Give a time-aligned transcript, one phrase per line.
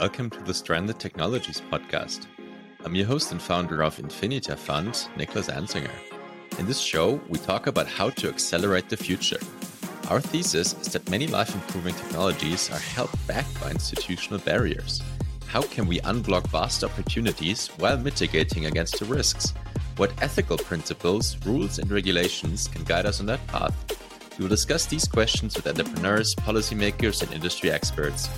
[0.00, 2.26] Welcome to the Stranded Technologies podcast.
[2.86, 5.90] I'm your host and founder of Infinita Fund, Niklas Anzinger.
[6.58, 9.36] In this show, we talk about how to accelerate the future.
[10.08, 15.02] Our thesis is that many life improving technologies are held back by institutional barriers.
[15.48, 19.52] How can we unblock vast opportunities while mitigating against the risks?
[19.98, 23.76] What ethical principles, rules, and regulations can guide us on that path?
[24.38, 28.30] We will discuss these questions with entrepreneurs, policymakers, and industry experts.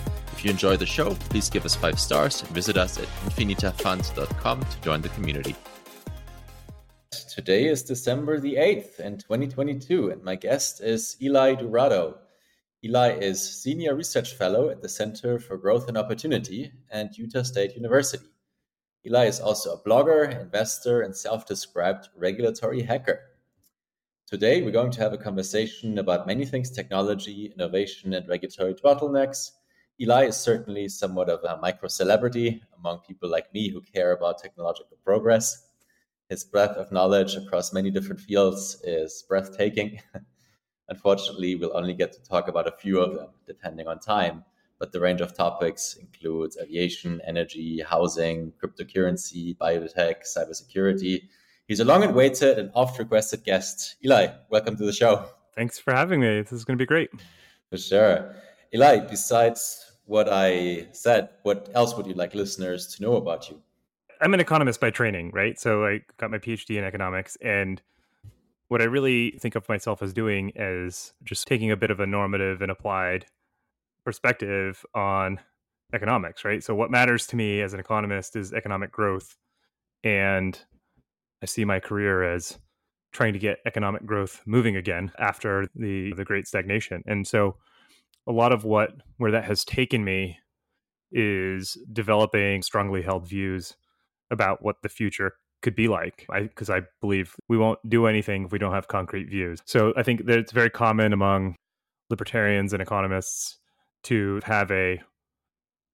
[0.43, 4.61] If you enjoy the show, please give us five stars and visit us at infinitafund.com
[4.61, 5.55] to join the community.
[7.33, 12.17] Today is December the 8th in 2022, and my guest is Eli Dourado.
[12.85, 17.77] Eli is Senior Research Fellow at the Center for Growth and Opportunity at Utah State
[17.77, 18.27] University.
[19.07, 23.21] Eli is also a blogger, investor, and self described regulatory hacker.
[24.27, 29.53] Today, we're going to have a conversation about many things technology, innovation, and regulatory bottlenecks
[30.01, 34.43] Eli is certainly somewhat of a micro celebrity among people like me who care about
[34.43, 35.69] technological progress.
[36.29, 40.01] His breadth of knowledge across many different fields is breathtaking.
[40.89, 44.45] Unfortunately, we'll only get to talk about a few of them, depending on time.
[44.79, 51.29] But the range of topics includes aviation, energy, housing, cryptocurrency, biotech, cybersecurity.
[51.69, 53.97] He's a long awaited and oft requested guest.
[54.05, 55.27] Eli, welcome to the show.
[55.55, 56.41] Thanks for having me.
[56.41, 57.11] This is going to be great.
[57.71, 58.35] For sure.
[58.75, 63.61] Eli, besides what I said, what else would you like listeners to know about you?
[64.21, 65.59] I'm an economist by training, right?
[65.59, 67.37] So I got my PhD in economics.
[67.43, 67.83] And
[68.69, 72.07] what I really think of myself as doing is just taking a bit of a
[72.07, 73.27] normative and applied
[74.05, 75.39] perspective on
[75.93, 76.65] economics, right?
[76.65, 79.37] So what matters to me as an economist is economic growth.
[80.03, 80.59] And
[81.43, 82.59] I see my career as
[83.13, 87.03] trying to get economic growth moving again after the the great stagnation.
[87.07, 87.57] And so
[88.27, 90.39] a lot of what where that has taken me
[91.11, 93.75] is developing strongly held views
[94.31, 96.27] about what the future could be like.
[96.33, 99.61] Because I, I, believe we won't do anything if we don't have concrete views.
[99.67, 101.57] So i think that it's very common among
[102.11, 103.59] libertarians and economists
[104.05, 105.01] to have a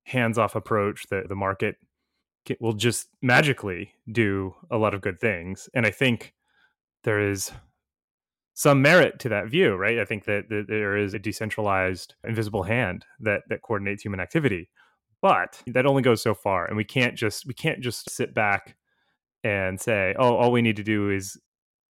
[0.04, 1.76] hands-off approach that the market
[2.60, 5.68] will just magically do a lot of good things.
[5.74, 6.34] And i think
[7.04, 7.52] there is
[8.58, 10.00] some merit to that view, right?
[10.00, 14.68] I think that, that, there is a decentralized, invisible hand that that coordinates human activity,
[15.22, 18.76] but that only goes so far, and we can't just we can't just sit back
[19.44, 21.40] and say, oh, all we need to do is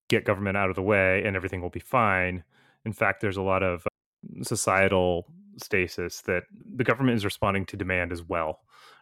[0.09, 2.43] get government out of the way and everything will be fine.
[2.85, 5.25] In fact, there's a lot of uh, societal
[5.57, 6.43] stasis that
[6.75, 8.59] the government is responding to demand as well,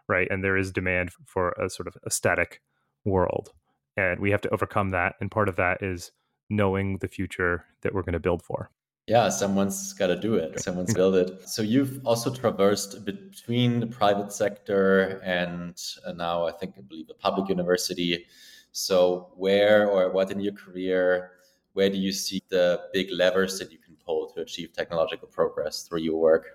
[0.08, 0.30] right?
[0.32, 2.62] And there is demand for a sort of a static
[3.04, 3.52] world,
[3.98, 5.16] and we have to overcome that.
[5.20, 6.14] And part of that is
[6.50, 8.70] knowing the future that we're going to build for.
[9.08, 10.60] Yeah, someone's got to do it.
[10.60, 11.48] Someone's build it.
[11.48, 17.10] So you've also traversed between the private sector and uh, now I think I believe
[17.10, 18.26] a public university.
[18.72, 21.32] So where or what in your career,
[21.74, 25.84] where do you see the big levers that you can pull to achieve technological progress
[25.84, 26.46] through your work?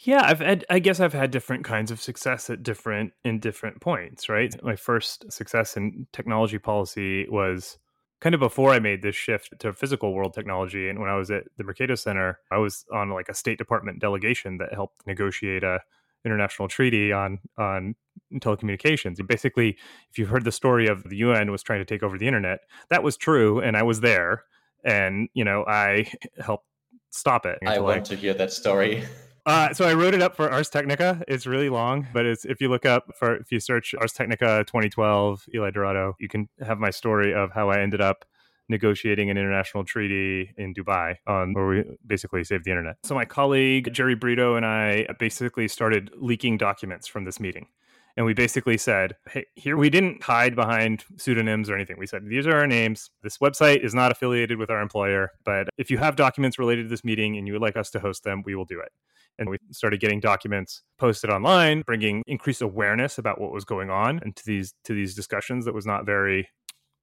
[0.00, 3.80] Yeah, I've had I guess I've had different kinds of success at different in different
[3.80, 4.54] points, right?
[4.62, 7.78] My first success in technology policy was
[8.20, 10.88] kind of before I made this shift to physical world technology.
[10.88, 14.00] And when I was at the Mercatus Center, I was on like a State Department
[14.00, 15.80] delegation that helped negotiate a
[16.24, 17.94] international treaty on on
[18.34, 19.18] telecommunications.
[19.18, 19.76] And basically,
[20.10, 22.60] if you've heard the story of the UN was trying to take over the internet,
[22.90, 24.44] that was true, and I was there,
[24.84, 26.10] and you know I
[26.44, 26.66] helped
[27.10, 27.58] stop it.
[27.66, 29.04] I want I, to hear that story.
[29.46, 31.22] Uh, so I wrote it up for Ars Technica.
[31.28, 34.64] It's really long, but it's if you look up for if you search Ars Technica
[34.66, 38.24] 2012 Eli Dourado, you can have my story of how I ended up
[38.68, 42.96] negotiating an international treaty in Dubai on where we basically saved the internet.
[43.04, 47.68] So my colleague Jerry Brito and I basically started leaking documents from this meeting.
[48.16, 51.98] And we basically said, hey, here we didn't hide behind pseudonyms or anything.
[51.98, 53.10] We said, these are our names.
[53.22, 56.88] This website is not affiliated with our employer, but if you have documents related to
[56.88, 58.90] this meeting and you would like us to host them, we will do it
[59.38, 64.20] and we started getting documents posted online bringing increased awareness about what was going on
[64.22, 66.48] and to these to these discussions that was not very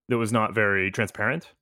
[0.10, 1.54] that was not very transparent.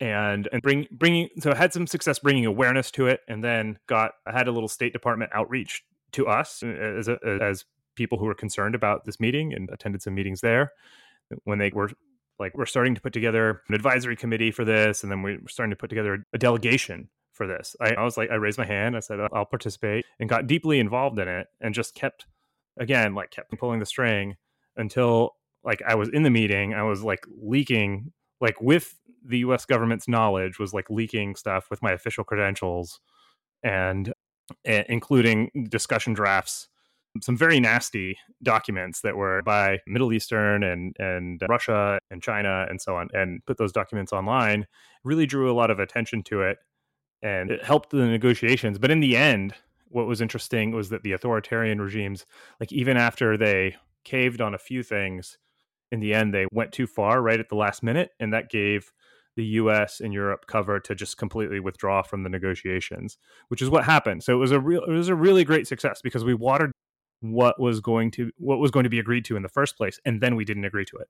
[0.00, 3.78] And and bring bringing so I had some success bringing awareness to it and then
[3.86, 7.64] got I had a little state department outreach to us uh, as a, as
[7.94, 10.72] people who were concerned about this meeting and attended some meetings there.
[11.44, 11.90] When they were
[12.38, 15.70] like we're starting to put together an advisory committee for this and then we're starting
[15.70, 18.96] to put together a delegation for this I, I was like i raised my hand
[18.96, 22.26] i said i'll participate and got deeply involved in it and just kept
[22.78, 24.36] again like kept pulling the string
[24.76, 25.30] until
[25.64, 30.08] like i was in the meeting i was like leaking like with the us government's
[30.08, 33.00] knowledge was like leaking stuff with my official credentials
[33.62, 34.12] and
[34.68, 36.68] uh, including discussion drafts
[37.20, 42.80] some very nasty documents that were by Middle Eastern and and Russia and China and
[42.80, 44.66] so on, and put those documents online.
[45.04, 46.58] Really drew a lot of attention to it,
[47.22, 48.78] and it helped the negotiations.
[48.78, 49.54] But in the end,
[49.88, 52.26] what was interesting was that the authoritarian regimes,
[52.58, 55.38] like even after they caved on a few things,
[55.90, 58.92] in the end they went too far right at the last minute, and that gave
[59.36, 63.84] the US and Europe cover to just completely withdraw from the negotiations, which is what
[63.84, 64.22] happened.
[64.22, 66.72] So it was a real it was a really great success because we watered
[67.20, 70.00] what was going to what was going to be agreed to in the first place
[70.04, 71.08] and then we didn't agree to it.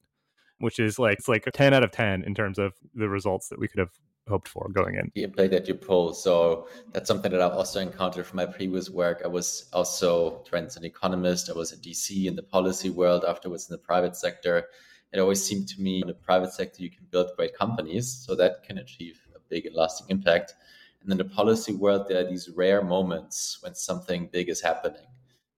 [0.58, 3.48] Which is like it's like a 10 out of 10 in terms of the results
[3.48, 3.90] that we could have
[4.28, 5.10] hoped for going in.
[5.14, 6.14] You played that you pull.
[6.14, 9.22] So that's something that I've also encountered from my previous work.
[9.24, 11.50] I was also trends an economist.
[11.50, 14.68] I was in DC in the policy world, afterwards in the private sector
[15.12, 18.34] it always seemed to me in the private sector you can build great companies so
[18.34, 20.54] that can achieve a big and lasting impact
[21.02, 25.06] and in the policy world there are these rare moments when something big is happening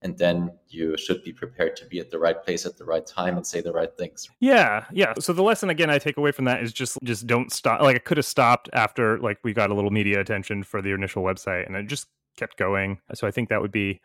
[0.04, 3.06] and then you should be prepared to be at the right place at the right
[3.06, 6.30] time and say the right things yeah yeah so the lesson again i take away
[6.30, 9.52] from that is just just don't stop like i could have stopped after like we
[9.52, 12.06] got a little media attention for the initial website and it just
[12.36, 14.00] kept going so i think that would be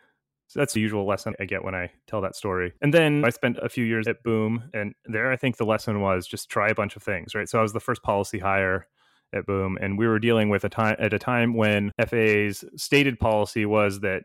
[0.48, 2.74] so that's the usual lesson I get when I tell that story.
[2.82, 6.02] And then I spent a few years at Boom, and there I think the lesson
[6.02, 7.48] was just try a bunch of things, right?
[7.48, 8.88] So I was the first policy hire
[9.34, 13.20] at Boom, and we were dealing with a time at a time when FAA's stated
[13.20, 14.24] policy was that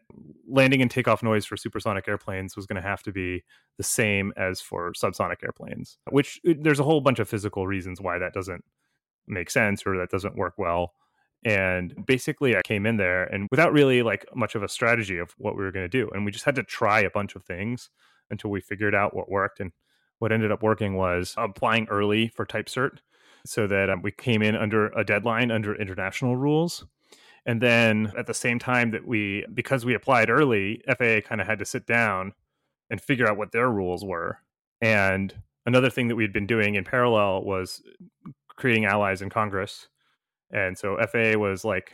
[0.49, 3.43] landing and takeoff noise for supersonic airplanes was going to have to be
[3.77, 5.99] the same as for subsonic airplanes.
[6.11, 8.65] Which there's a whole bunch of physical reasons why that doesn't
[9.27, 10.93] make sense or that doesn't work well.
[11.45, 15.35] And basically, I came in there and without really like much of a strategy of
[15.37, 16.09] what we were going to do.
[16.15, 17.91] And we just had to try a bunch of things
[18.31, 19.61] until we figured out what worked.
[19.61, 19.73] And
[20.19, 22.99] what ended up working was applying early for type cert
[23.45, 26.87] so that um, we came in under a deadline under international rules.
[27.47, 31.47] And then at the same time that we, because we applied early, FAA kind of
[31.47, 32.33] had to sit down
[32.89, 34.39] and figure out what their rules were.
[34.81, 35.35] And
[35.67, 37.83] another thing that we'd been doing in parallel was
[38.57, 39.89] creating allies in Congress
[40.55, 41.93] and so FAA was like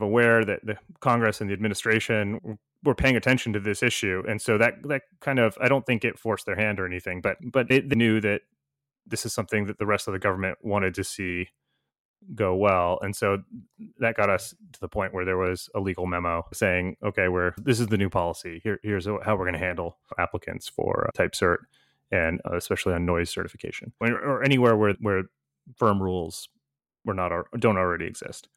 [0.00, 4.58] aware that the Congress and the administration were paying attention to this issue, and so
[4.58, 7.68] that that kind of I don't think it forced their hand or anything, but but
[7.68, 8.40] they knew that
[9.06, 11.48] this is something that the rest of the government wanted to see
[12.36, 13.38] go well and so
[13.98, 17.52] that got us to the point where there was a legal memo saying okay we're
[17.58, 21.32] this is the new policy Here, here's how we're going to handle applicants for type
[21.32, 21.58] cert
[22.12, 25.24] and uh, especially on noise certification or, or anywhere where where
[25.76, 26.48] firm rules
[27.04, 28.48] were not don't already exist.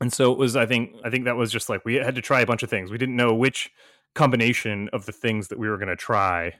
[0.00, 2.22] And so it was I think I think that was just like we had to
[2.22, 2.90] try a bunch of things.
[2.90, 3.70] We didn't know which
[4.14, 6.54] combination of the things that we were going to try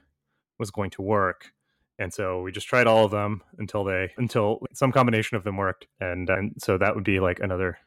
[0.59, 1.53] was going to work.
[2.01, 5.57] And so we just tried all of them until they until some combination of them
[5.57, 5.87] worked.
[5.99, 7.77] And and so that would be like another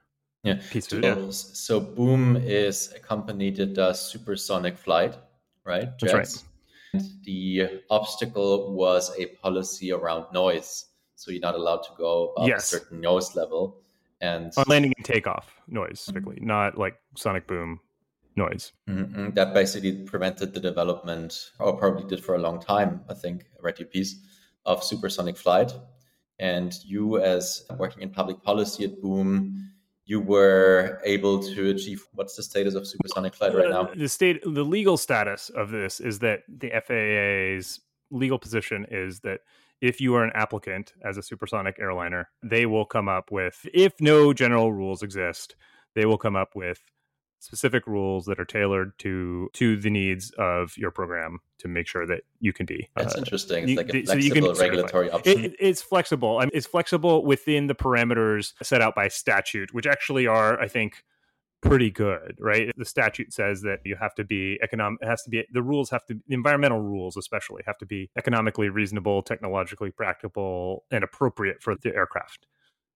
[0.44, 0.60] yeah.
[0.70, 1.32] piece of it.
[1.32, 5.16] So Boom is a company that does supersonic flight,
[5.64, 5.98] right?
[5.98, 6.12] Jets.
[6.12, 6.44] That's right.
[6.92, 12.48] And the obstacle was a policy around noise so you're not allowed to go above
[12.48, 12.72] yes.
[12.72, 13.80] a certain noise level.
[14.20, 16.46] And on landing and takeoff noise, specifically, mm-hmm.
[16.46, 17.80] not like sonic boom
[18.36, 18.72] noise.
[18.88, 19.30] Mm-hmm.
[19.30, 23.02] That basically prevented the development, or probably did for a long time.
[23.08, 24.16] I think read your piece
[24.66, 25.72] of supersonic flight,
[26.38, 29.70] and you, as working in public policy at Boom,
[30.06, 34.38] you were able to achieve what's the status of supersonic flight right now the state
[34.44, 39.40] the legal status of this is that the faa's legal position is that
[39.80, 43.92] if you are an applicant as a supersonic airliner, they will come up with, if
[44.00, 45.56] no general rules exist,
[45.94, 46.80] they will come up with
[47.44, 52.06] specific rules that are tailored to to the needs of your program to make sure
[52.06, 52.88] that you can be.
[52.96, 53.68] That's uh, interesting.
[53.68, 55.44] It's like a flexible so regulatory option.
[55.44, 56.38] It, it's flexible.
[56.38, 60.68] I mean, it's flexible within the parameters set out by statute, which actually are, I
[60.68, 61.04] think,
[61.60, 62.72] pretty good, right?
[62.76, 65.90] The statute says that you have to be economic, it has to be, the rules
[65.90, 71.62] have to, the environmental rules especially have to be economically reasonable, technologically practical, and appropriate
[71.62, 72.46] for the aircraft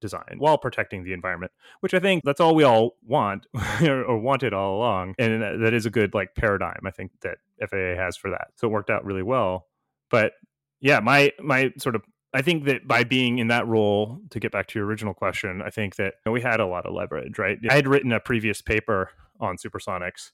[0.00, 3.46] design while protecting the environment, which I think that's all we all want
[3.82, 5.14] or wanted all along.
[5.18, 8.48] And that is a good like paradigm, I think, that FAA has for that.
[8.56, 9.66] So it worked out really well.
[10.10, 10.32] But
[10.80, 12.02] yeah, my my sort of
[12.34, 15.62] I think that by being in that role, to get back to your original question,
[15.62, 17.58] I think that we had a lot of leverage, right?
[17.70, 20.32] I had written a previous paper on supersonics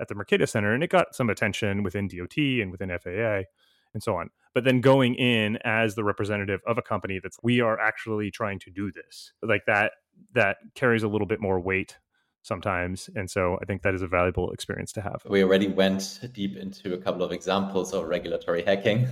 [0.00, 3.48] at the Mercatus Center, and it got some attention within DOT and within FAA
[3.96, 4.28] and so on.
[4.52, 8.58] But then going in as the representative of a company that's we are actually trying
[8.58, 9.92] to do this, like that,
[10.34, 11.96] that carries a little bit more weight
[12.42, 13.08] sometimes.
[13.16, 15.22] And so I think that is a valuable experience to have.
[15.26, 19.08] We already went deep into a couple of examples of regulatory hacking.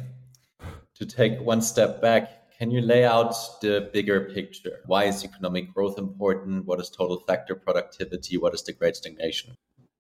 [0.96, 4.80] To take one step back, can you lay out the bigger picture?
[4.84, 6.66] Why is economic growth important?
[6.66, 8.36] What is total factor productivity?
[8.36, 9.56] What is the great stagnation?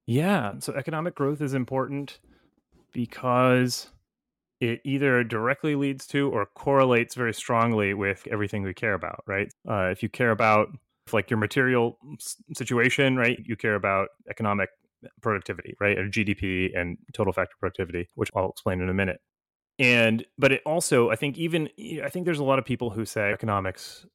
[0.06, 0.52] Yeah.
[0.58, 2.20] So economic growth is important
[2.92, 3.90] because
[4.64, 9.52] it either directly leads to or correlates very strongly with everything we care about, right?
[9.68, 10.68] Uh, if you care about
[11.12, 11.98] like your material
[12.54, 14.70] situation, right, you care about economic
[15.20, 19.20] productivity, right, or GDP and total factor productivity, which I'll explain in a minute.
[19.78, 21.68] And but it also, I think, even
[22.02, 24.06] I think there's a lot of people who say economics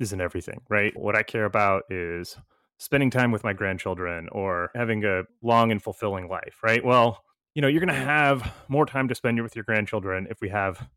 [0.00, 0.92] isn't everything, right?
[0.98, 2.36] What I care about is
[2.78, 6.84] spending time with my grandchildren or having a long and fulfilling life, right?
[6.84, 7.22] Well,
[7.54, 8.06] you know, you're going to mm-hmm.
[8.06, 10.88] have more time to spend with your grandchildren if we have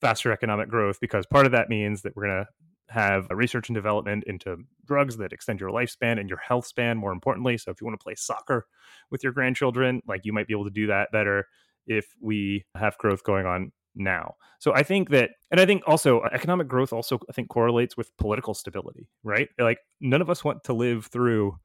[0.00, 2.48] faster economic growth because part of that means that we're going to
[2.88, 7.12] have research and development into drugs that extend your lifespan and your health span more
[7.12, 8.66] importantly so if you want to play soccer
[9.10, 11.46] with your grandchildren like you might be able to do that better
[11.86, 14.34] if we have growth going on now.
[14.58, 17.96] So I think that, and I think also uh, economic growth also I think correlates
[17.96, 19.48] with political stability, right?
[19.58, 21.56] Like none of us want to live through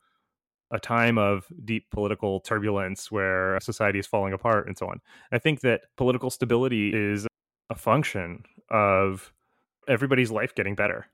[0.72, 5.00] a time of deep political turbulence where society is falling apart and so on.
[5.32, 7.28] I think that political stability is
[7.70, 9.32] a function of
[9.88, 11.08] everybody's life getting better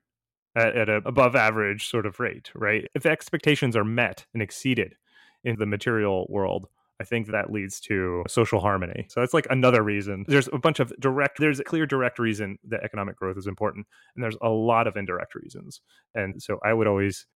[0.56, 2.88] at, at a above average sort of rate, right?
[2.94, 4.94] If expectations are met and exceeded
[5.44, 6.68] in the material world,
[7.00, 9.06] I think that leads to social harmony.
[9.08, 10.24] So that's like another reason.
[10.28, 13.86] There's a bunch of direct, there's a clear direct reason that economic growth is important.
[14.14, 15.80] And there's a lot of indirect reasons.
[16.14, 17.26] And so I would always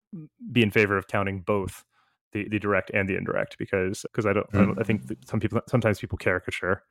[0.52, 1.84] be in favor of counting both
[2.32, 4.60] the, the direct and the indirect because because I don't, mm.
[4.60, 6.82] I don't I think some people sometimes people caricature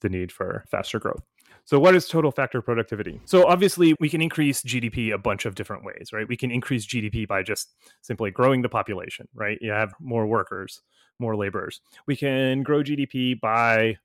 [0.00, 1.22] the need for faster growth.
[1.64, 3.20] So what is total factor productivity?
[3.24, 6.26] So obviously we can increase GDP a bunch of different ways, right?
[6.26, 7.70] We can increase GDP by just
[8.00, 9.58] simply growing the population, right?
[9.60, 10.80] You have more workers,
[11.20, 11.80] more laborers.
[12.06, 13.98] We can grow GDP by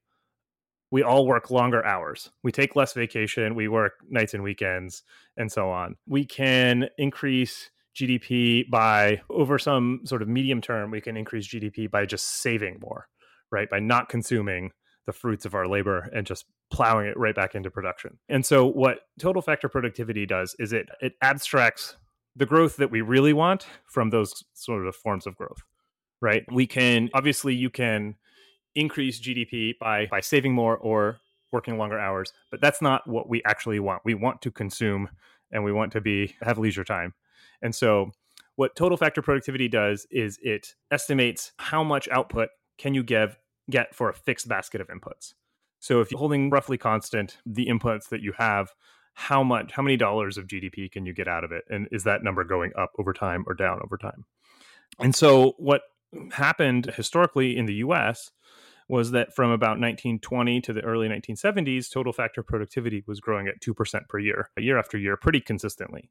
[0.92, 2.30] we all work longer hours.
[2.44, 5.04] We take less vacation, we work nights and weekends
[5.36, 5.96] and so on.
[6.08, 11.90] We can increase GDP by over some sort of medium term, we can increase GDP
[11.90, 13.08] by just saving more,
[13.52, 13.70] right?
[13.70, 14.72] By not consuming
[15.08, 18.20] the fruits of our labor and just plowing it right back into production.
[18.30, 21.96] And so what total factor productivity does is it it abstracts
[22.36, 25.64] the growth that we really want from those sort of forms of growth.
[26.22, 26.44] Right?
[26.52, 28.16] We can obviously you can
[28.76, 31.20] increase GDP by by saving more or
[31.52, 34.02] working longer hours, but that's not what we actually want.
[34.04, 35.10] We want to consume
[35.52, 37.14] and we want to be have leisure time.
[37.62, 38.12] And so
[38.56, 43.38] what total factor productivity does is it estimates how much output can you give
[43.70, 45.34] get for a fixed basket of inputs.
[45.80, 48.74] So if you're holding roughly constant the inputs that you have,
[49.14, 51.66] how much how many dollars of GDP can you get out of it?
[51.70, 54.26] And is that number going up over time or down over time?
[55.00, 55.82] And so what
[56.32, 58.32] happened historically in the US
[58.88, 63.60] was that from about 1920 to the early 1970s, total factor productivity was growing at
[63.62, 66.10] 2% per year, year after year, pretty consistently.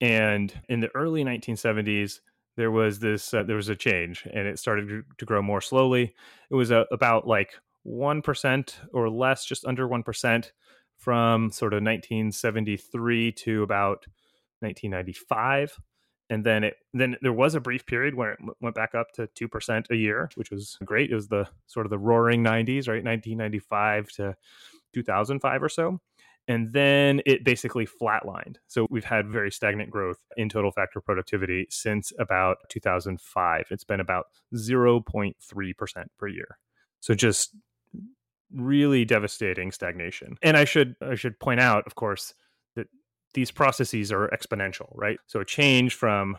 [0.00, 2.20] And in the early 1970s,
[2.56, 6.14] there was this uh, there was a change and it started to grow more slowly.
[6.50, 7.52] It was uh, about like
[7.86, 10.50] 1% or less, just under 1%
[10.96, 14.06] from sort of 1973 to about
[14.60, 15.78] 1995
[16.28, 19.26] and then it then there was a brief period where it went back up to
[19.28, 21.10] 2% a year which was great.
[21.10, 23.04] It was the sort of the roaring 90s right?
[23.04, 24.36] 1995 to
[24.94, 26.00] 2005 or so
[26.50, 28.56] and then it basically flatlined.
[28.66, 33.66] So we've had very stagnant growth in total factor productivity since about 2005.
[33.70, 36.58] It's been about 0.3% per year.
[36.98, 37.54] So just
[38.52, 40.38] really devastating stagnation.
[40.42, 42.34] And I should I should point out, of course,
[42.74, 42.88] that
[43.34, 45.20] these processes are exponential, right?
[45.28, 46.36] So a change from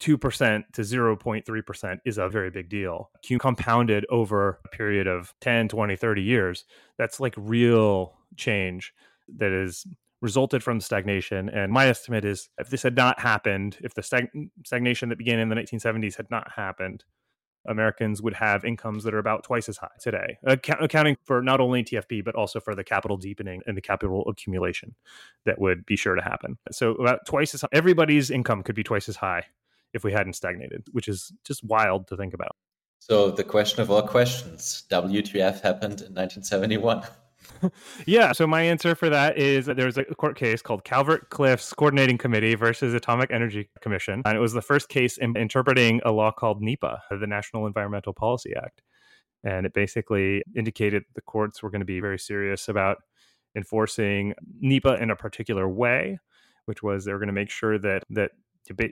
[0.00, 3.10] 2% to 0.3% is a very big deal.
[3.40, 6.64] Compounded over a period of 10, 20, 30 years,
[6.96, 8.94] that's like real change
[9.36, 9.86] that is
[10.20, 11.48] resulted from stagnation.
[11.48, 14.30] And my estimate is if this had not happened, if the stag-
[14.64, 17.04] stagnation that began in the 1970s had not happened,
[17.66, 21.60] Americans would have incomes that are about twice as high today, Ac- accounting for not
[21.60, 24.94] only TFP, but also for the capital deepening and the capital accumulation
[25.44, 26.58] that would be sure to happen.
[26.70, 29.44] So, about twice as high, everybody's income could be twice as high
[29.92, 32.56] if we hadn't stagnated, which is just wild to think about.
[33.00, 37.04] So, the question of all questions WTF happened in 1971.
[38.06, 38.32] Yeah.
[38.32, 41.72] So my answer for that is that there was a court case called Calvert Cliffs
[41.72, 46.12] Coordinating Committee versus Atomic Energy Commission, and it was the first case in interpreting a
[46.12, 48.82] law called NEPA, the National Environmental Policy Act.
[49.44, 52.98] And it basically indicated the courts were going to be very serious about
[53.56, 56.18] enforcing NEPA in a particular way,
[56.66, 58.32] which was they were going to make sure that that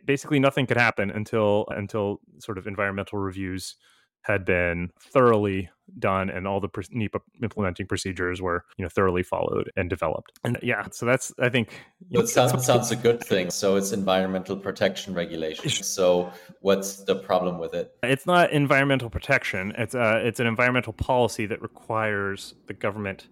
[0.07, 3.77] basically nothing could happen until until sort of environmental reviews
[4.26, 9.71] had been thoroughly done and all the NEPA implementing procedures were you know thoroughly followed
[9.76, 10.33] and developed.
[10.45, 11.80] And yeah so that's i think
[12.11, 13.50] that sounds, sounds a good thing.
[13.50, 17.95] So it's environmental protection regulation so what's the problem with it?
[18.02, 19.73] It's not environmental protection.
[19.78, 23.28] It's a uh, it's an environmental policy that requires the government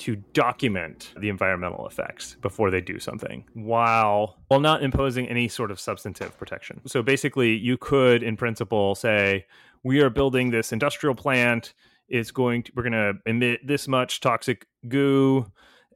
[0.00, 5.70] to document the environmental effects before they do something while while not imposing any sort
[5.70, 6.80] of substantive protection.
[6.86, 9.44] So basically you could in principle say
[9.82, 11.74] we are building this industrial plant
[12.08, 15.46] it's going to we're going to emit this much toxic goo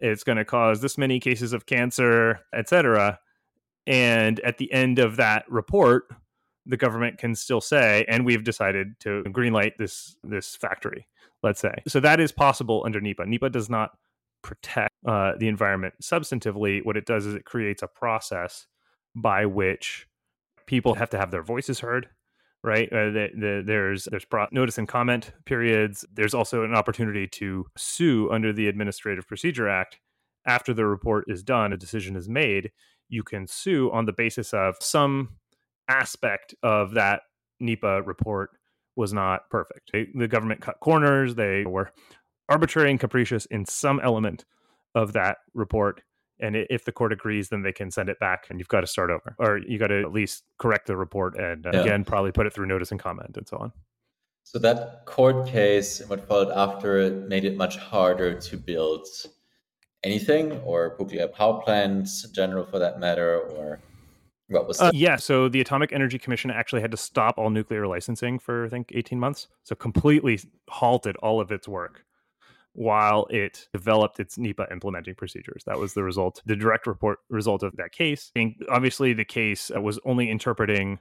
[0.00, 3.18] it's going to cause this many cases of cancer etc
[3.86, 6.04] and at the end of that report
[6.66, 11.06] the government can still say and we've decided to greenlight this this factory
[11.44, 11.74] let's say.
[11.86, 13.26] So that is possible under NEPA.
[13.26, 13.90] NEPA does not
[14.42, 16.84] protect uh, the environment substantively.
[16.84, 18.66] What it does is it creates a process
[19.14, 20.08] by which
[20.66, 22.08] people have to have their voices heard.
[22.66, 26.02] Right, uh, the, the, there's there's notice and comment periods.
[26.14, 29.98] There's also an opportunity to sue under the Administrative Procedure Act
[30.46, 32.70] after the report is done, a decision is made.
[33.10, 35.36] You can sue on the basis of some
[35.88, 37.22] aspect of that
[37.60, 38.50] NEPA report
[38.96, 39.90] was not perfect.
[39.92, 41.34] They, the government cut corners.
[41.34, 41.92] They were
[42.48, 44.44] arbitrary and capricious in some element
[44.94, 46.02] of that report.
[46.44, 48.86] And if the court agrees, then they can send it back and you've got to
[48.86, 49.34] start over.
[49.38, 51.80] Or you got to at least correct the report and uh, yeah.
[51.80, 53.72] again, probably put it through notice and comment and so on.
[54.42, 59.06] So that court case and what followed after it made it much harder to build
[60.04, 63.80] anything or nuclear power plants in general for that matter or
[64.48, 67.86] what was uh, yeah, so the Atomic Energy Commission actually had to stop all nuclear
[67.86, 69.48] licensing for I think 18 months.
[69.62, 72.04] So completely halted all of its work
[72.74, 75.62] while it developed its NEPA implementing procedures.
[75.64, 78.30] That was the result, the direct report result of that case.
[78.36, 80.98] And obviously, the case uh, was only interpreting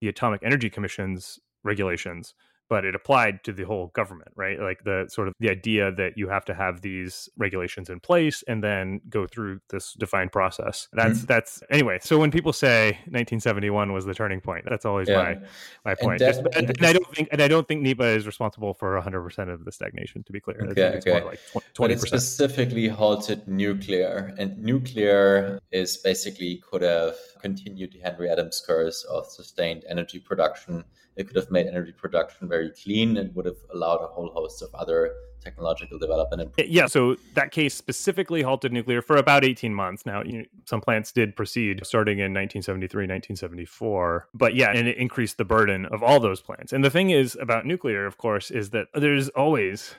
[0.00, 2.34] the Atomic Energy Commission's regulations
[2.68, 4.58] but it applied to the whole government, right?
[4.60, 8.42] Like the sort of the idea that you have to have these regulations in place
[8.48, 10.88] and then go through this defined process.
[10.92, 11.26] That's mm-hmm.
[11.26, 11.98] that's anyway.
[12.02, 15.16] So when people say 1971 was the turning point, that's always yeah.
[15.16, 15.38] my
[15.84, 16.20] my point.
[16.20, 18.94] And, that, and, and, I don't think and I don't think NEPA is responsible for
[18.94, 20.24] 100 percent of the stagnation.
[20.24, 21.24] To be clear, okay, it's okay.
[21.24, 21.62] Like 20%.
[21.78, 28.62] But it specifically halted nuclear, and nuclear is basically could have continued the Henry Adams
[28.66, 30.84] curve of sustained energy production
[31.16, 34.62] it could have made energy production very clean and would have allowed a whole host
[34.62, 36.52] of other technological development.
[36.58, 40.04] Yeah, so that case specifically halted nuclear for about 18 months.
[40.04, 44.28] Now, you know, some plants did proceed starting in 1973, 1974.
[44.34, 46.72] But yeah, and it increased the burden of all those plants.
[46.72, 49.94] And the thing is about nuclear, of course, is that there's always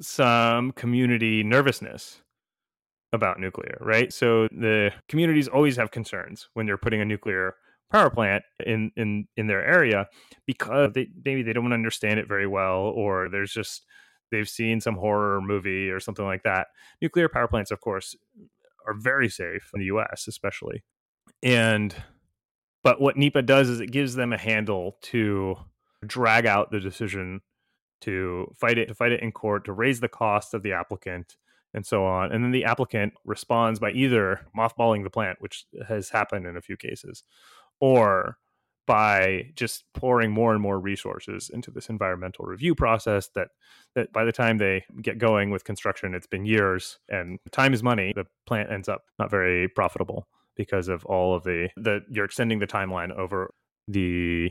[0.00, 2.22] some community nervousness
[3.12, 4.12] about nuclear, right?
[4.12, 7.56] So the communities always have concerns when they're putting a nuclear
[7.92, 10.08] power plant in in in their area
[10.46, 13.84] because they maybe they don't understand it very well or there's just
[14.30, 16.68] they've seen some horror movie or something like that.
[17.02, 18.16] Nuclear power plants of course
[18.86, 20.82] are very safe in the US especially.
[21.42, 21.94] And
[22.82, 25.56] but what NEPA does is it gives them a handle to
[26.04, 27.42] drag out the decision
[28.00, 31.36] to fight it to fight it in court to raise the cost of the applicant
[31.74, 32.32] and so on.
[32.32, 36.62] And then the applicant responds by either mothballing the plant which has happened in a
[36.62, 37.22] few cases
[37.82, 38.38] or
[38.86, 43.48] by just pouring more and more resources into this environmental review process that
[43.94, 47.82] that by the time they get going with construction it's been years and time is
[47.82, 48.12] money.
[48.14, 52.60] The plant ends up not very profitable because of all of the the you're extending
[52.60, 53.52] the timeline over
[53.88, 54.50] the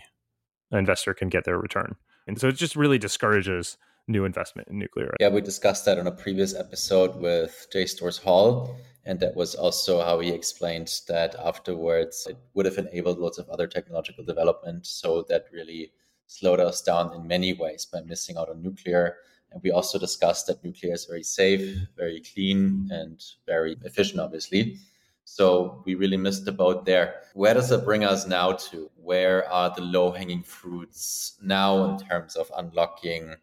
[0.72, 1.96] investor can get their return.
[2.28, 5.14] And so it just really discourages new investment in nuclear.
[5.20, 7.86] Yeah we discussed that on a previous episode with J.
[7.86, 13.18] Storrs Hall and that was also how he explained that afterwards it would have enabled
[13.18, 14.86] lots of other technological development.
[14.86, 15.92] So that really
[16.28, 19.18] slowed us down in many ways by missing out on nuclear.
[19.52, 24.78] And we also discussed that nuclear is very safe, very clean, and very efficient, obviously.
[25.26, 27.22] So we really missed the boat there.
[27.34, 28.90] Where does it bring us now to?
[28.96, 33.36] Where are the low hanging fruits now in terms of unlocking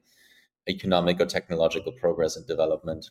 [0.68, 3.11] economic or technological progress and development?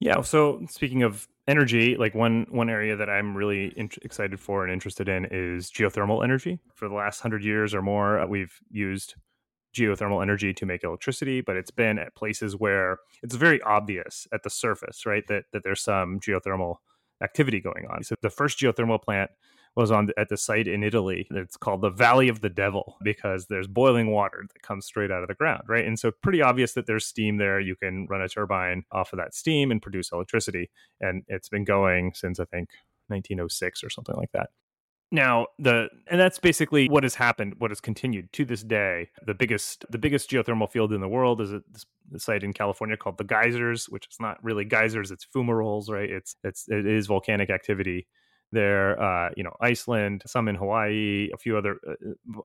[0.00, 0.20] Yeah.
[0.22, 4.72] So speaking of energy, like one one area that I'm really in- excited for and
[4.72, 6.60] interested in is geothermal energy.
[6.74, 9.14] For the last hundred years or more, uh, we've used
[9.74, 14.42] geothermal energy to make electricity, but it's been at places where it's very obvious at
[14.42, 16.76] the surface, right, that that there's some geothermal
[17.22, 18.04] activity going on.
[18.04, 19.30] So the first geothermal plant
[19.78, 21.26] was on at the site in Italy.
[21.30, 25.22] It's called the Valley of the Devil because there's boiling water that comes straight out
[25.22, 25.86] of the ground, right?
[25.86, 27.60] And so pretty obvious that there's steam there.
[27.60, 30.68] You can run a turbine off of that steam and produce electricity.
[31.00, 32.70] And it's been going since I think
[33.06, 34.50] 1906 or something like that.
[35.12, 39.08] Now the and that's basically what has happened, what has continued to this day.
[39.24, 41.62] The biggest the biggest geothermal field in the world is a,
[42.16, 46.10] site in California called the Geysers, which is not really geysers, it's fumaroles, right?
[46.10, 48.06] It's it's it is volcanic activity
[48.52, 51.94] there, uh, you know, Iceland, some in Hawaii, a few other, uh,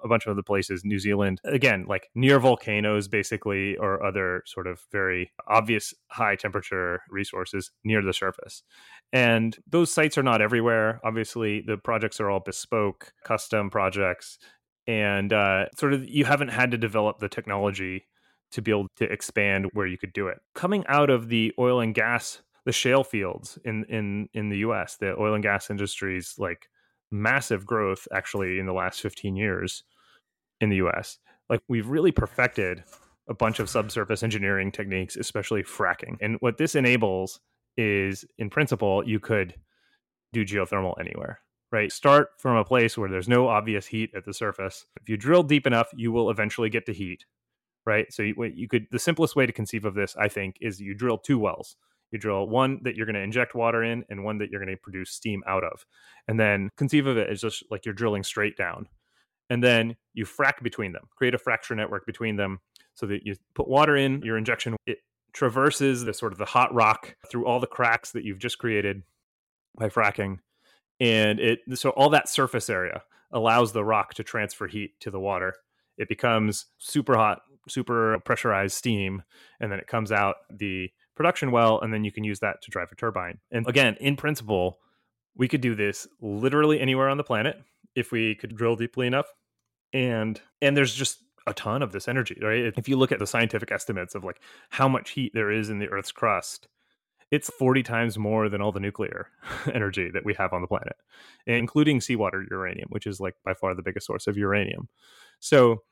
[0.03, 1.39] a bunch of other places, New Zealand.
[1.45, 8.01] Again, like near volcanoes, basically, or other sort of very obvious high temperature resources near
[8.01, 8.63] the surface.
[9.11, 10.99] And those sites are not everywhere.
[11.03, 14.37] Obviously, the projects are all bespoke, custom projects.
[14.85, 18.07] And uh, sort of you haven't had to develop the technology
[18.51, 20.37] to be able to expand where you could do it.
[20.53, 24.97] Coming out of the oil and gas the shale fields in in in the US,
[24.97, 26.69] the oil and gas industry's like
[27.11, 29.83] massive growth actually in the last 15 years
[30.61, 31.19] in the US.
[31.49, 32.83] Like we've really perfected
[33.29, 36.17] a bunch of subsurface engineering techniques, especially fracking.
[36.21, 37.39] And what this enables
[37.77, 39.55] is in principle you could
[40.33, 41.39] do geothermal anywhere
[41.73, 41.91] right?
[41.91, 44.85] Start from a place where there's no obvious heat at the surface.
[45.01, 47.25] If you drill deep enough, you will eventually get to heat,
[47.83, 48.05] right?
[48.13, 50.93] So you, you, could the simplest way to conceive of this, I think, is you
[50.93, 51.75] drill two wells.
[52.13, 54.73] You drill one that you're going to inject water in and one that you're going
[54.73, 55.83] to produce steam out of.
[56.27, 58.87] And then conceive of it as just like you're drilling straight down.
[59.49, 62.59] And then you frack between them, create a fracture network between them
[62.93, 64.75] so that you put water in your injection.
[64.85, 64.99] It
[65.33, 69.01] traverses the sort of the hot rock through all the cracks that you've just created
[69.75, 70.37] by fracking.
[70.99, 75.19] And it so all that surface area allows the rock to transfer heat to the
[75.19, 75.55] water.
[75.97, 79.23] It becomes super hot, super pressurized steam,
[79.59, 82.71] and then it comes out the production well, and then you can use that to
[82.71, 83.39] drive a turbine.
[83.51, 84.79] And again, in principle,
[85.35, 87.61] we could do this literally anywhere on the planet
[87.95, 89.27] if we could drill deeply enough.
[89.93, 92.73] And and there's just a ton of this energy, right?
[92.77, 95.79] If you look at the scientific estimates of like how much heat there is in
[95.79, 96.67] the Earth's crust,
[97.31, 99.27] it's 40 times more than all the nuclear
[99.73, 100.95] energy that we have on the planet,
[101.45, 104.87] including seawater uranium, which is like by far the biggest source of uranium.
[105.39, 105.83] So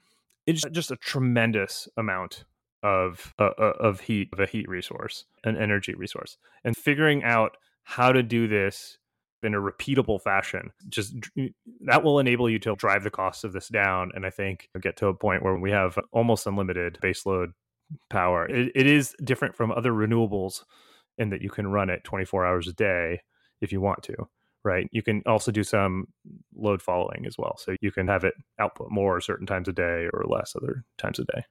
[0.46, 2.46] it's just a tremendous amount
[2.84, 6.38] of uh, uh, of heat of a heat resource an energy resource.
[6.64, 8.98] And figuring out how to do this
[9.44, 11.16] in a repeatable fashion just
[11.82, 14.96] that will enable you to drive the cost of this down and i think get
[14.96, 17.48] to a point where we have almost unlimited baseload
[18.10, 18.46] power.
[18.46, 20.64] It, it is different from other renewables
[21.18, 23.22] in that you can run it 24 hours a day
[23.62, 24.16] if you want to
[24.64, 24.88] right?
[24.92, 26.06] You can also do some
[26.56, 30.08] load following as well so you can have it output more certain times a day
[30.14, 31.44] or less other times a day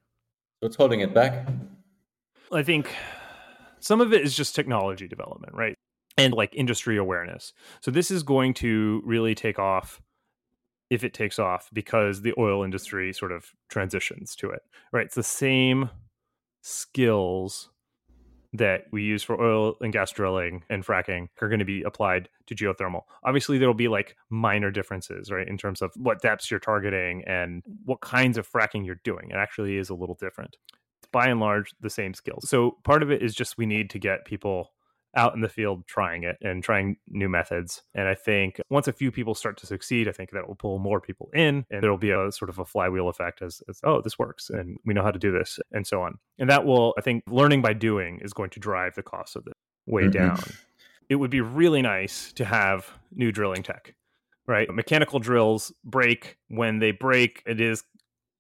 [0.61, 1.49] What's holding it back?
[2.53, 2.95] I think
[3.81, 5.75] some of it is just technology development, right?
[6.19, 7.53] And like industry awareness.
[7.81, 10.03] So this is going to really take off
[10.91, 14.61] if it takes off because the oil industry sort of transitions to it,
[14.93, 15.07] right?
[15.07, 15.89] It's the same
[16.63, 17.71] skills
[18.53, 22.29] that we use for oil and gas drilling and fracking are going to be applied
[22.47, 23.03] to geothermal.
[23.23, 27.23] Obviously, there will be like minor differences, right, in terms of what depths you're targeting
[27.27, 29.31] and what kinds of fracking you're doing.
[29.31, 30.57] It actually is a little different.
[30.99, 32.49] It's by and large, the same skills.
[32.49, 34.73] So part of it is just we need to get people
[35.17, 37.83] out in the field trying it and trying new methods.
[37.95, 40.79] And I think once a few people start to succeed, I think that will pull
[40.79, 43.81] more people in and there will be a sort of a flywheel effect as, as,
[43.85, 46.19] oh, this works and we know how to do this and so on.
[46.39, 49.47] And that will, I think, learning by doing is going to drive the cost of
[49.47, 49.55] it
[49.87, 50.13] way mm-hmm.
[50.13, 50.43] down.
[51.09, 53.95] It would be really nice to have new drilling tech,
[54.47, 54.73] right?
[54.73, 56.37] Mechanical drills break.
[56.49, 57.83] When they break, it is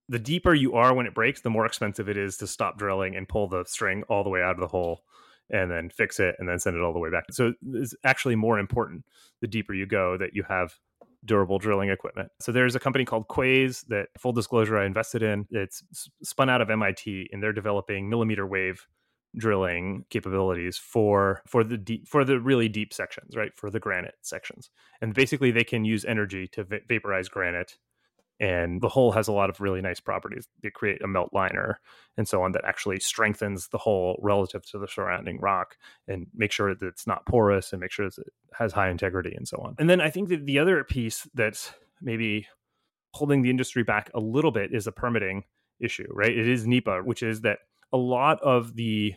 [0.08, 3.16] the deeper you are when it breaks, the more expensive it is to stop drilling
[3.16, 5.02] and pull the string all the way out of the hole
[5.50, 7.24] and then fix it and then send it all the way back.
[7.30, 9.04] So it's actually more important
[9.40, 10.74] the deeper you go that you have
[11.24, 12.30] durable drilling equipment.
[12.40, 15.46] So there's a company called Quaise that full disclosure I invested in.
[15.50, 15.82] It's
[16.22, 18.86] spun out of MIT and they're developing millimeter wave
[19.36, 23.52] drilling capabilities for for the deep for the really deep sections, right?
[23.56, 24.70] For the granite sections.
[25.00, 27.76] And basically they can use energy to va- vaporize granite
[28.40, 31.78] and the hole has a lot of really nice properties that create a melt liner
[32.16, 35.76] and so on that actually strengthens the hole relative to the surrounding rock
[36.08, 39.34] and make sure that it's not porous and make sure that it has high integrity
[39.36, 42.46] and so on and then i think that the other piece that's maybe
[43.14, 45.44] holding the industry back a little bit is a permitting
[45.78, 47.58] issue right it is NEPA which is that
[47.92, 49.14] a lot of the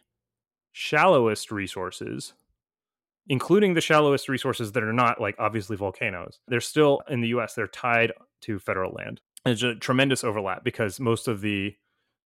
[0.72, 2.34] shallowest resources
[3.28, 6.40] including the shallowest resources that are not like obviously volcanoes.
[6.48, 8.12] They're still in the US, they're tied
[8.44, 9.22] to federal land.
[9.46, 11.76] There's a tremendous overlap because most of the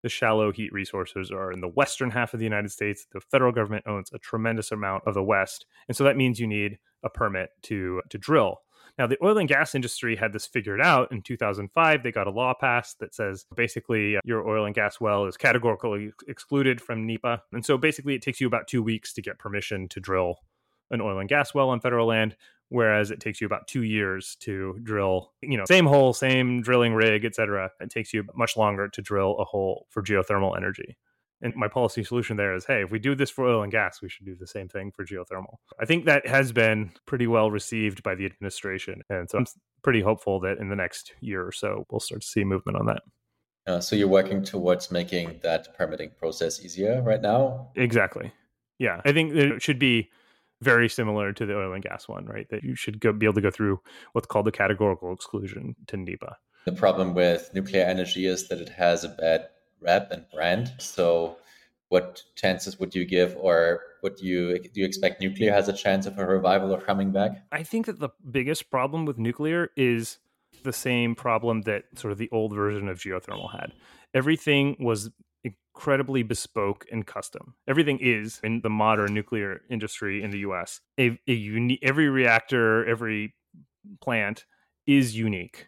[0.04, 3.08] the shallow heat resources are in the western half of the United States.
[3.12, 6.48] The federal government owns a tremendous amount of the west, and so that means you
[6.48, 8.62] need a permit to to drill.
[8.98, 12.02] Now, the oil and gas industry had this figured out in 2005.
[12.02, 15.38] They got a law passed that says basically uh, your oil and gas well is
[15.38, 17.44] categorically excluded from NEPA.
[17.52, 20.38] And so basically, it takes you about two weeks to get permission to drill
[20.90, 22.36] an oil and gas well on federal land
[22.70, 26.94] whereas it takes you about two years to drill you know same hole same drilling
[26.94, 30.98] rig etc it takes you much longer to drill a hole for geothermal energy.
[31.40, 34.02] And my policy solution there is hey if we do this for oil and gas
[34.02, 35.58] we should do the same thing for geothermal.
[35.80, 39.46] I think that has been pretty well received by the administration and so i'm
[39.84, 42.88] pretty hopeful that in the next year or so we'll start to see movement on
[42.88, 43.02] that.
[43.66, 47.70] Uh, so you're working towards making that permitting process easier right now?
[47.76, 48.32] Exactly.
[48.80, 50.10] Yeah i think it should be
[50.62, 52.48] very similar to the oil and gas one, right?
[52.50, 53.80] That you should go, be able to go through
[54.14, 56.38] what's called the categorical exclusion to NEPA.
[56.66, 59.48] The problem with nuclear energy is that it has a bad
[59.80, 60.74] rep and brand.
[60.80, 61.38] So,
[61.90, 66.06] what chances would you give, or would you do you expect nuclear has a chance
[66.06, 67.44] of a revival or coming back?
[67.52, 70.18] I think that the biggest problem with nuclear is
[70.64, 73.72] the same problem that sort of the old version of geothermal had.
[74.14, 75.10] Everything was
[75.44, 77.54] incredibly bespoke and custom.
[77.68, 80.82] Everything is in the modern nuclear industry in the US.
[81.00, 83.36] A, a unique every reactor, every
[84.02, 84.46] plant
[84.88, 85.68] is unique.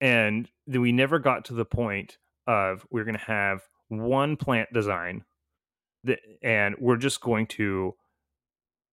[0.00, 4.72] And then we never got to the point of we're going to have one plant
[4.72, 5.24] design
[6.02, 7.94] that, and we're just going to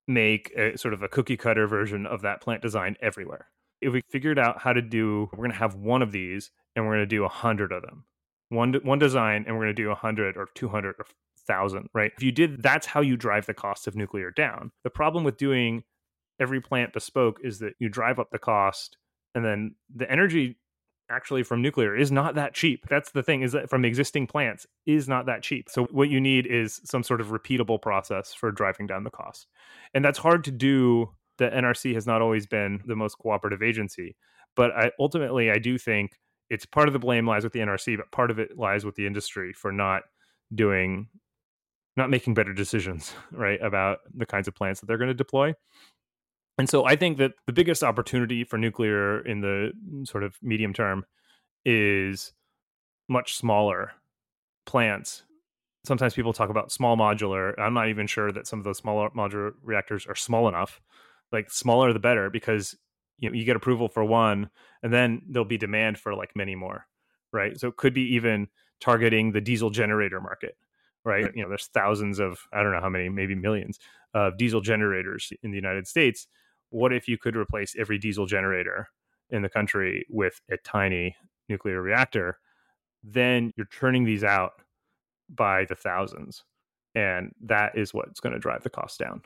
[0.08, 3.48] make a sort of a cookie cutter version of that plant design everywhere.
[3.82, 6.86] If we figured out how to do, we're going to have one of these and
[6.86, 8.06] we're going to do a hundred of them
[8.52, 11.06] one one design and we're going to do 100 or 200 or
[11.48, 12.12] 1000 right?
[12.16, 14.72] If you did that's how you drive the cost of nuclear down.
[14.84, 15.84] The problem with doing
[16.40, 18.98] every plant bespoke is that you drive up the cost
[19.34, 20.58] and then the energy
[21.10, 22.86] actually from nuclear is not that cheap.
[22.88, 25.70] That's the thing is that from existing plants is not that cheap.
[25.70, 29.48] So what you need is some sort of repeatable process for driving down the cost.
[29.94, 31.10] And that's hard to do.
[31.38, 34.16] The nrc has not always been the most cooperative agency
[34.56, 36.12] but I, ultimately i do think
[36.52, 38.96] it's part of the blame lies with the NRC, but part of it lies with
[38.96, 40.04] the industry for not
[40.54, 41.08] doing,
[41.96, 45.54] not making better decisions, right, about the kinds of plants that they're going to deploy.
[46.58, 50.36] And so I think that the biggest opportunity for nuclear in the mm, sort of
[50.42, 51.06] medium term
[51.64, 52.34] is
[53.08, 53.94] much smaller
[54.66, 55.24] plants.
[55.86, 57.58] Sometimes people talk about small modular.
[57.58, 60.82] I'm not even sure that some of those smaller modular reactors are small enough.
[61.32, 62.76] Like smaller the better because
[63.22, 64.50] you know you get approval for one
[64.84, 66.86] and then there'll be demand for like many more
[67.34, 67.58] right?
[67.58, 68.50] So it could be even
[68.82, 70.58] targeting the diesel generator market
[71.06, 71.32] right?
[71.34, 73.80] You know there's thousands of i don't know how many maybe millions
[74.14, 76.28] of diesel generators in the united states.
[76.70, 78.90] What if you could replace every diesel generator
[79.30, 81.16] in the country with a tiny
[81.50, 82.40] nuclear reactor?
[83.04, 84.54] Then you're turning these out
[85.30, 86.44] by the thousands
[86.96, 89.22] and that is what's going to drive the cost down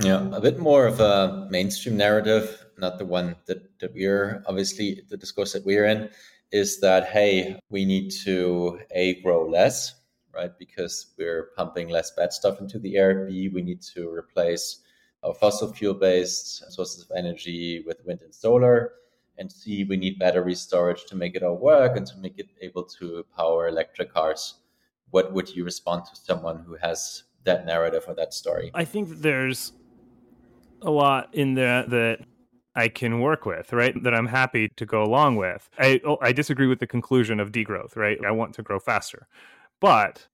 [0.00, 5.02] yeah, a bit more of a mainstream narrative, not the one that, that we're obviously
[5.08, 6.08] the discourse that we're in,
[6.52, 9.94] is that hey, we need to a grow less,
[10.34, 10.52] right?
[10.58, 13.26] Because we're pumping less bad stuff into the air.
[13.26, 14.80] B, we need to replace
[15.22, 18.92] our fossil fuel based sources of energy with wind and solar.
[19.38, 22.48] And C, we need battery storage to make it all work and to make it
[22.60, 24.54] able to power electric cars.
[25.10, 28.70] What would you respond to someone who has that narrative or that story?
[28.74, 29.72] I think there's
[30.82, 32.20] a lot in there that
[32.74, 33.94] I can work with, right?
[34.02, 35.68] That I'm happy to go along with.
[35.78, 38.18] I oh, I disagree with the conclusion of degrowth, right?
[38.24, 39.26] I want to grow faster.
[39.80, 40.28] But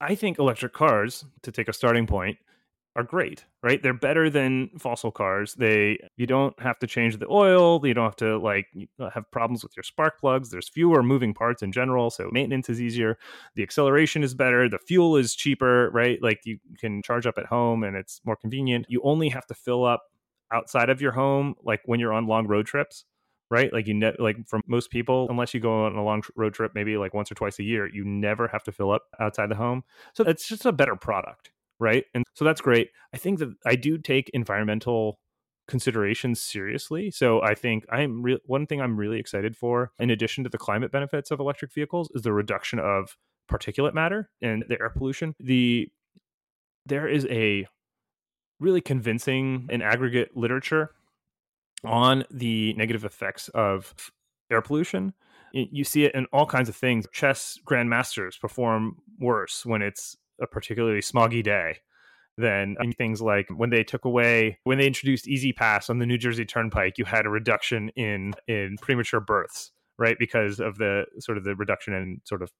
[0.00, 2.38] I think electric cars, to take a starting point,
[2.94, 3.82] are great, right?
[3.82, 5.54] They're better than fossil cars.
[5.54, 8.66] They you don't have to change the oil, you don't have to like
[9.14, 10.50] have problems with your spark plugs.
[10.50, 13.18] There's fewer moving parts in general, so maintenance is easier.
[13.54, 16.22] The acceleration is better, the fuel is cheaper, right?
[16.22, 18.86] Like you can charge up at home and it's more convenient.
[18.88, 20.02] You only have to fill up
[20.52, 23.04] outside of your home like when you're on long road trips
[23.52, 23.70] right?
[23.70, 26.72] Like you ne- like for most people, unless you go on a long road trip,
[26.74, 29.54] maybe like once or twice a year, you never have to fill up outside the
[29.54, 29.84] home.
[30.14, 31.50] So it's just a better product,
[31.82, 32.04] right?
[32.14, 32.90] And so that's great.
[33.12, 35.18] I think that I do take environmental
[35.68, 37.10] considerations seriously.
[37.10, 40.58] So I think I'm re- one thing I'm really excited for, in addition to the
[40.58, 43.16] climate benefits of electric vehicles, is the reduction of
[43.50, 45.34] particulate matter and the air pollution.
[45.40, 45.88] The
[46.86, 47.66] there is a
[48.60, 50.90] really convincing and aggregate literature
[51.84, 53.94] on the negative effects of
[54.50, 55.14] air pollution.
[55.52, 57.06] You see it in all kinds of things.
[57.12, 61.78] Chess grandmasters perform worse when it's a particularly smoggy day
[62.38, 66.44] than things like when they took away when they introduced E-ZPass on the New Jersey
[66.44, 70.16] Turnpike, you had a reduction in in premature births, right?
[70.18, 72.50] Because of the sort of the reduction in sort of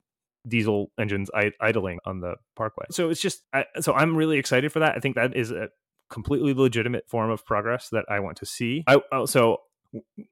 [0.46, 2.86] diesel engines idling on the parkway.
[2.90, 3.42] So it's just
[3.80, 4.96] so I'm really excited for that.
[4.96, 5.68] I think that is a
[6.10, 8.84] completely legitimate form of progress that I want to see.
[8.86, 9.58] I oh, also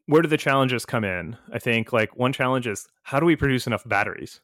[0.07, 1.37] where do the challenges come in?
[1.53, 4.41] I think like one challenge is how do we produce enough batteries?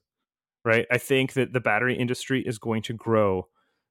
[0.67, 0.85] Right?
[0.91, 3.47] I think that the battery industry is going to grow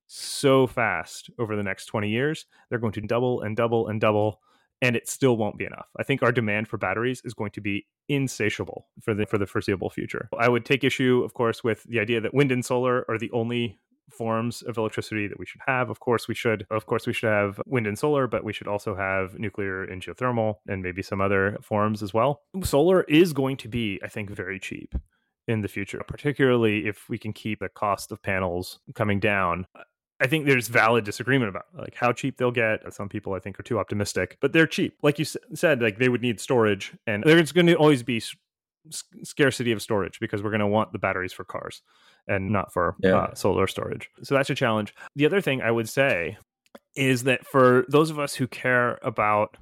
[0.08, 2.46] so fast over the next 20 years.
[2.70, 4.42] They're going to double and double and double
[4.82, 5.88] and it still won't be enough.
[5.98, 9.46] I think our demand for batteries is going to be insatiable for the for the
[9.46, 10.28] foreseeable future.
[10.38, 13.32] I would take issue of course with the idea that wind and solar are the
[13.32, 13.80] only
[14.12, 15.90] forms of electricity that we should have.
[15.90, 16.68] Of course, we should.
[16.70, 20.02] Of course, we should have wind and solar, but we should also have nuclear and
[20.02, 22.42] geothermal, and maybe some other forms as well.
[22.64, 24.94] Solar is going to be, I think, very cheap
[25.48, 29.68] in the future, particularly if we can keep the cost of panels coming down.
[30.20, 32.94] I think there's valid disagreement about like how cheap they'll get.
[32.94, 34.98] Some people I think are too optimistic, but they're cheap.
[35.04, 38.22] Like you said, like they would need storage, and there's going to always be
[38.90, 41.82] scarcity of storage because we're going to want the batteries for cars
[42.28, 43.18] and not for yeah.
[43.18, 44.10] uh, solar storage.
[44.24, 44.94] So that's a challenge.
[45.16, 46.38] The other thing I would say
[46.96, 49.58] is that for those of us who care about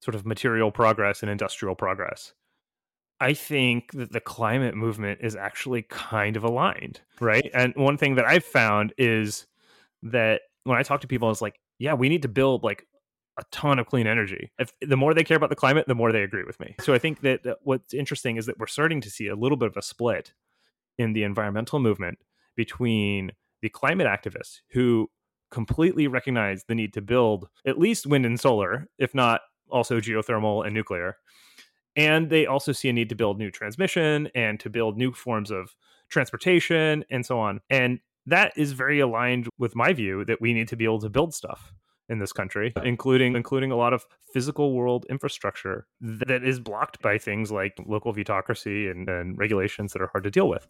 [0.00, 2.32] sort of material progress and industrial progress,
[3.20, 7.50] I think that the climate movement is actually kind of aligned, right?
[7.52, 9.46] And one thing that I've found is
[10.02, 12.86] that when I talk to people, it's like, yeah, we need to build like
[13.38, 14.52] a ton of clean energy.
[14.58, 16.74] If the more they care about the climate, the more they agree with me.
[16.80, 19.56] So I think that, that what's interesting is that we're starting to see a little
[19.56, 20.32] bit of a split
[20.98, 22.18] in the environmental movement
[22.56, 25.08] between the climate activists who
[25.50, 30.64] completely recognize the need to build at least wind and solar, if not also geothermal
[30.64, 31.16] and nuclear.
[31.98, 35.50] And they also see a need to build new transmission and to build new forms
[35.50, 35.74] of
[36.08, 37.60] transportation and so on.
[37.70, 41.10] And that is very aligned with my view that we need to be able to
[41.10, 41.72] build stuff
[42.08, 47.18] in this country, including including a lot of physical world infrastructure that is blocked by
[47.18, 50.68] things like local vetocracy and, and regulations that are hard to deal with.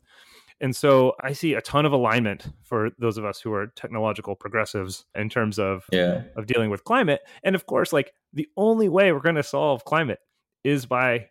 [0.61, 4.35] And so I see a ton of alignment for those of us who are technological
[4.35, 6.23] progressives in terms of yeah.
[6.37, 7.21] of dealing with climate.
[7.45, 10.21] And of course, like the only way we're going to solve climate
[10.69, 11.29] is by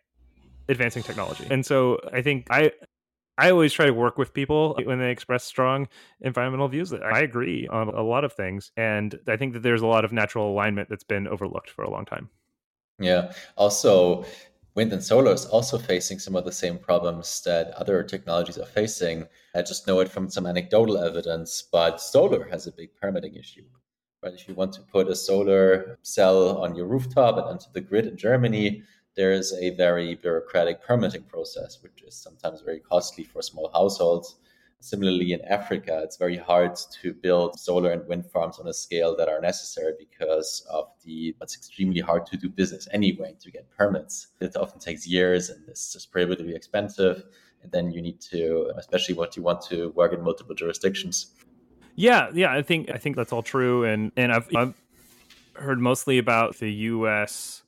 [0.70, 1.48] advancing technology.
[1.50, 2.72] And so I think I
[3.38, 5.88] I always try to work with people when they express strong
[6.22, 6.90] environmental views.
[6.90, 8.72] That I agree on a lot of things.
[8.76, 11.90] And I think that there's a lot of natural alignment that's been overlooked for a
[11.90, 12.30] long time.
[13.00, 13.32] Yeah.
[13.56, 14.26] Also,
[14.74, 18.66] wind and solar is also facing some of the same problems that other technologies are
[18.66, 19.26] facing.
[19.54, 23.66] I just know it from some anecdotal evidence, but solar has a big permitting issue.
[24.24, 24.34] Right?
[24.34, 28.08] If you want to put a solar cell on your rooftop and onto the grid
[28.08, 28.82] in Germany,
[29.18, 34.36] there is a very bureaucratic permitting process, which is sometimes very costly for small households.
[34.80, 39.18] Similarly, in Africa, it's very hard to build solar and wind farms on a scale
[39.18, 43.68] that are necessary because of the it's extremely hard to do business anyway to get
[43.76, 44.28] permits.
[44.40, 47.24] It often takes years and it's just prohibitively expensive.
[47.64, 51.34] And then you need to, especially what you want to work in multiple jurisdictions.
[51.96, 54.76] Yeah, yeah, I think I think that's all true, and and I've, I've
[55.56, 57.64] heard mostly about the U.S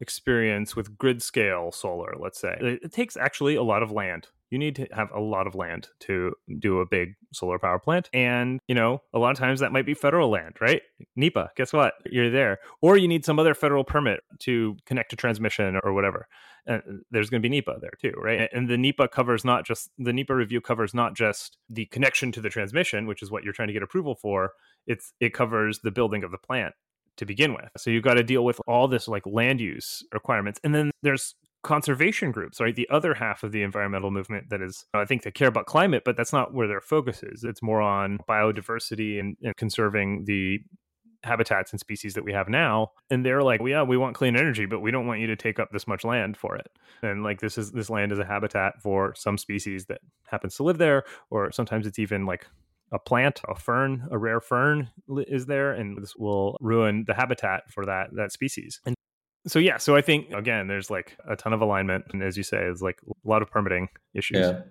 [0.00, 2.56] experience with grid scale solar, let's say.
[2.60, 4.28] It takes actually a lot of land.
[4.50, 8.10] You need to have a lot of land to do a big solar power plant.
[8.12, 10.82] And, you know, a lot of times that might be federal land, right?
[11.14, 11.94] NEPA, guess what?
[12.10, 12.58] You're there.
[12.82, 16.26] Or you need some other federal permit to connect to transmission or whatever.
[16.66, 16.82] And
[17.12, 18.48] there's going to be NEPA there too, right?
[18.52, 22.40] And the NEPA covers not just the NEPA review covers not just the connection to
[22.40, 24.52] the transmission, which is what you're trying to get approval for.
[24.86, 26.74] It's it covers the building of the plant
[27.20, 27.68] to begin with.
[27.76, 30.58] So you've got to deal with all this like land use requirements.
[30.64, 32.74] And then there's conservation groups, right?
[32.74, 36.02] The other half of the environmental movement that is, I think, they care about climate,
[36.04, 37.44] but that's not where their focus is.
[37.44, 40.60] It's more on biodiversity and, and conserving the
[41.22, 44.36] habitats and species that we have now and they're like well, yeah we want clean
[44.36, 46.70] energy but we don't want you to take up this much land for it
[47.02, 50.62] and like this is this land is a habitat for some species that happens to
[50.62, 52.46] live there or sometimes it's even like
[52.92, 57.70] a plant, a fern, a rare fern is there, and this will ruin the habitat
[57.70, 58.80] for that that species.
[58.84, 58.94] And
[59.46, 62.42] so yeah, so I think again, there's like a ton of alignment, and as you
[62.42, 64.38] say, it's like a lot of permitting issues.
[64.38, 64.62] Yeah.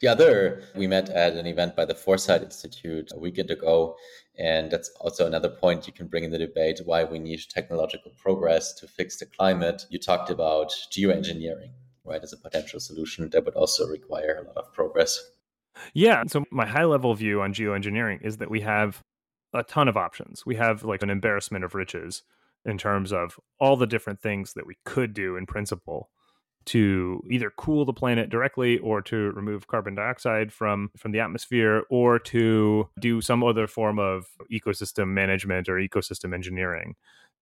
[0.00, 3.96] The other, we met at an event by the Foresight Institute a weekend ago,
[4.38, 8.12] and that's also another point you can bring in the debate why we need technological
[8.16, 9.84] progress to fix the climate.
[9.90, 11.72] You talked about geoengineering,
[12.04, 15.20] right, as a potential solution that would also require a lot of progress.
[15.94, 16.24] Yeah.
[16.26, 19.02] So my high level view on geoengineering is that we have
[19.54, 20.44] a ton of options.
[20.44, 22.22] We have like an embarrassment of riches
[22.64, 26.10] in terms of all the different things that we could do in principle
[26.66, 31.84] to either cool the planet directly or to remove carbon dioxide from from the atmosphere
[31.88, 36.94] or to do some other form of ecosystem management or ecosystem engineering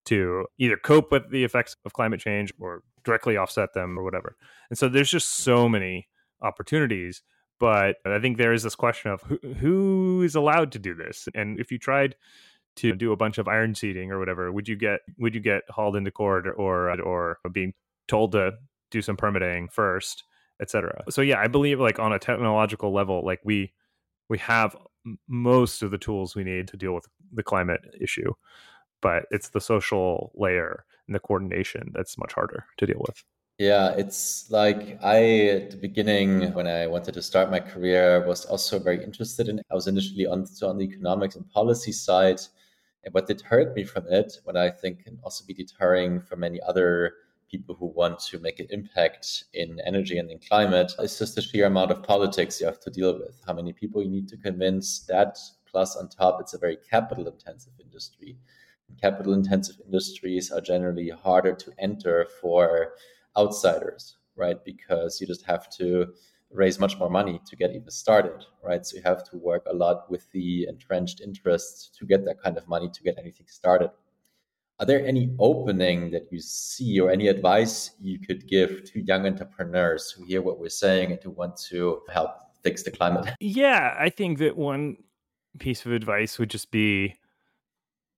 [0.05, 4.37] to either cope with the effects of climate change or directly offset them or whatever.
[4.69, 6.07] And so there's just so many
[6.41, 7.21] opportunities
[7.59, 11.27] but I think there is this question of who, who is allowed to do this.
[11.33, 12.15] And if you tried
[12.77, 15.63] to do a bunch of iron seeding or whatever, would you get would you get
[15.69, 17.73] hauled into court or or, or being
[18.07, 18.53] told to
[18.91, 20.23] do some permitting first,
[20.61, 21.03] etc.
[21.09, 23.73] So yeah, I believe like on a technological level, like we
[24.29, 24.75] we have
[25.27, 28.33] most of the tools we need to deal with the climate issue,
[29.01, 33.23] but it's the social layer and the coordination that's much harder to deal with.
[33.59, 38.45] Yeah, it's like I at the beginning when I wanted to start my career was
[38.45, 39.59] also very interested in.
[39.71, 42.39] I was initially on on the economics and policy side,
[43.03, 46.61] and what deterred me from it, what I think can also be deterring for many
[46.61, 47.13] other
[47.49, 51.41] people who want to make an impact in energy and in climate, is just the
[51.41, 53.41] sheer amount of politics you have to deal with.
[53.47, 57.25] How many people you need to convince that, plus on top, it's a very capital
[57.27, 58.37] intensive industry.
[59.01, 62.93] Capital intensive industries are generally harder to enter for
[63.37, 64.57] outsiders, right?
[64.65, 66.07] Because you just have to
[66.51, 68.85] raise much more money to get even started, right?
[68.85, 72.57] So you have to work a lot with the entrenched interests to get that kind
[72.57, 73.91] of money to get anything started.
[74.79, 79.25] Are there any opening that you see or any advice you could give to young
[79.25, 82.31] entrepreneurs who hear what we're saying and who want to help
[82.63, 83.33] fix the climate?
[83.39, 84.97] Yeah, I think that one
[85.59, 87.15] piece of advice would just be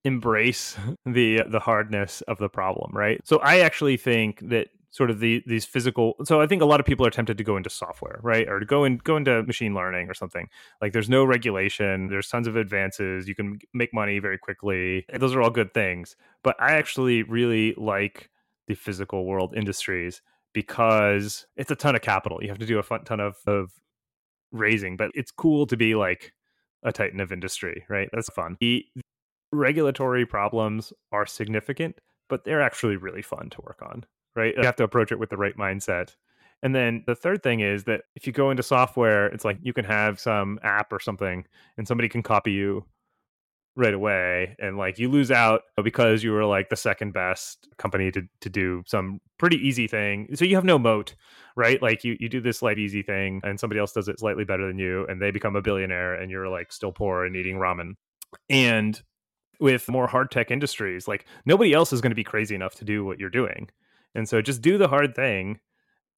[0.04, 3.26] embrace the the hardness of the problem, right?
[3.26, 6.80] So I actually think that sort of the these physical so i think a lot
[6.80, 8.48] of people are tempted to go into software right?
[8.48, 10.48] Or to go and go into machine learning or something.
[10.80, 15.34] Like there's no regulation there's tons of advances you can make money very quickly those
[15.34, 16.16] are all good things.
[16.42, 18.30] But i actually really like
[18.66, 20.22] the physical world industries
[20.52, 22.42] because it's a ton of capital.
[22.42, 23.72] You have to do a fun ton of, of
[24.52, 26.32] raising but it's cool to be like
[26.82, 28.08] a titan of industry right?
[28.12, 28.56] That's fun.
[28.60, 28.84] The
[29.52, 34.04] regulatory problems are significant but they're actually really fun to work on
[34.36, 34.54] right?
[34.56, 36.14] You have to approach it with the right mindset.
[36.62, 39.72] And then the third thing is that if you go into software, it's like you
[39.72, 41.46] can have some app or something
[41.78, 42.84] and somebody can copy you
[43.76, 48.10] right away and like you lose out because you were like the second best company
[48.10, 50.28] to to do some pretty easy thing.
[50.34, 51.14] So you have no moat,
[51.56, 51.80] right?
[51.80, 54.66] Like you you do this light easy thing and somebody else does it slightly better
[54.66, 57.92] than you and they become a billionaire and you're like still poor and eating ramen.
[58.48, 59.00] And
[59.60, 62.84] with more hard tech industries, like nobody else is going to be crazy enough to
[62.84, 63.70] do what you're doing.
[64.14, 65.60] And so just do the hard thing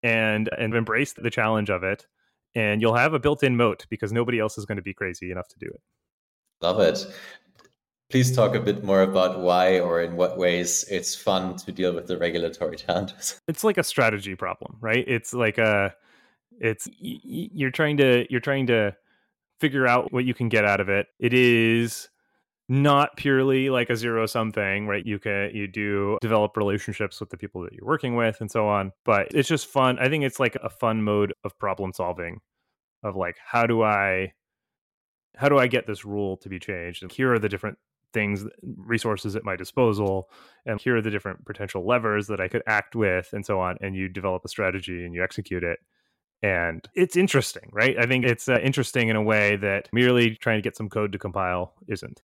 [0.03, 2.07] and and embrace the challenge of it
[2.55, 5.49] and you'll have a built-in moat because nobody else is going to be crazy enough
[5.49, 5.81] to do it.
[6.61, 7.07] Love it.
[8.11, 11.95] Please talk a bit more about why or in what ways it's fun to deal
[11.95, 13.41] with the regulatory challenges.
[13.49, 15.05] It's like a strategy problem, right?
[15.07, 15.95] It's like a
[16.61, 18.95] it's you're trying to you're trying to
[19.61, 21.07] figure out what you can get out of it.
[21.19, 22.09] It is
[22.69, 25.05] not purely like a zero sum thing, right?
[25.05, 28.67] You can you do develop relationships with the people that you're working with and so
[28.69, 29.99] on, but it's just fun.
[29.99, 32.41] I think it's like a fun mode of problem solving
[33.03, 34.33] of like how do I
[35.37, 37.03] how do I get this rule to be changed?
[37.03, 37.79] And here are the different
[38.13, 40.31] things resources at my disposal
[40.67, 43.77] and here are the different potential levers that I could act with and so on
[43.81, 45.79] and you develop a strategy and you execute it
[46.43, 50.59] and it's interesting right i think it's uh, interesting in a way that merely trying
[50.59, 52.21] to get some code to compile isn't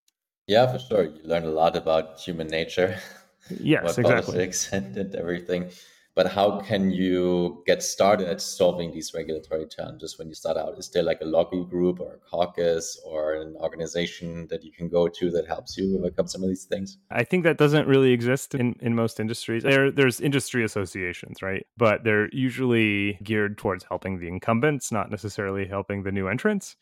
[0.48, 1.04] yeah, for sure.
[1.04, 2.98] You learn a lot about human nature,
[3.60, 4.02] yes, exactly.
[4.02, 5.70] politics and, and everything.
[6.16, 10.76] But how can you get started at solving these regulatory challenges when you start out?
[10.76, 14.88] Is there like a lobby group or a caucus or an organization that you can
[14.88, 16.98] go to that helps you overcome some of these things?
[17.12, 19.62] I think that doesn't really exist in, in most industries.
[19.62, 21.64] There, there's industry associations, right?
[21.76, 26.74] But they're usually geared towards helping the incumbents, not necessarily helping the new entrants.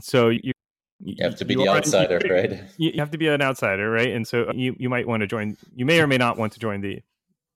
[0.00, 0.52] So you
[1.00, 2.62] you have to be the outsider, you, right?
[2.76, 4.10] You have to be an outsider, right?
[4.10, 5.56] And so you you might want to join.
[5.74, 7.00] You may or may not want to join the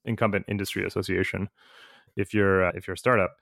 [0.04, 1.48] incumbent industry association
[2.16, 3.36] if you're uh, if you're a startup.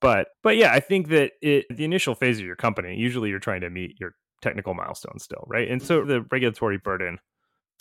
[0.00, 3.38] But but yeah, I think that it, the initial phase of your company, usually you're
[3.38, 5.70] trying to meet your technical milestones still, right?
[5.70, 7.18] And so the regulatory burden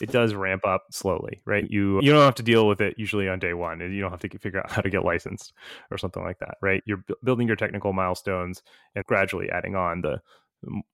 [0.01, 1.69] it does ramp up slowly, right?
[1.69, 4.19] You you don't have to deal with it usually on day one, you don't have
[4.21, 5.53] to figure out how to get licensed
[5.91, 6.81] or something like that, right?
[6.85, 8.63] You're b- building your technical milestones
[8.95, 10.21] and gradually adding on the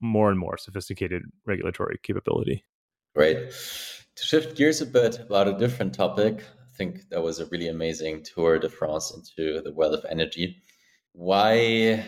[0.00, 2.64] more and more sophisticated regulatory capability.
[3.14, 3.50] Great.
[4.16, 7.68] To shift gears a bit about a different topic, I think that was a really
[7.68, 10.62] amazing tour de France into the world of energy.
[11.12, 12.04] Why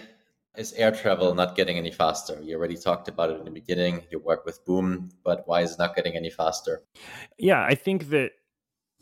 [0.56, 2.40] is air travel not getting any faster?
[2.42, 4.02] You already talked about it in the beginning.
[4.11, 6.82] You work with Boom, but why is it not getting any faster?
[7.38, 8.32] Yeah, I think that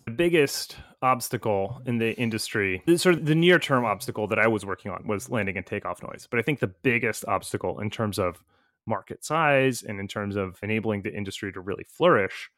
[0.08, 4.64] the biggest obstacle in the industry, sort of the near term obstacle that I was
[4.64, 6.26] working on was landing and takeoff noise.
[6.30, 8.42] But I think the biggest obstacle in terms of
[8.86, 12.48] market size and in terms of enabling the industry to really flourish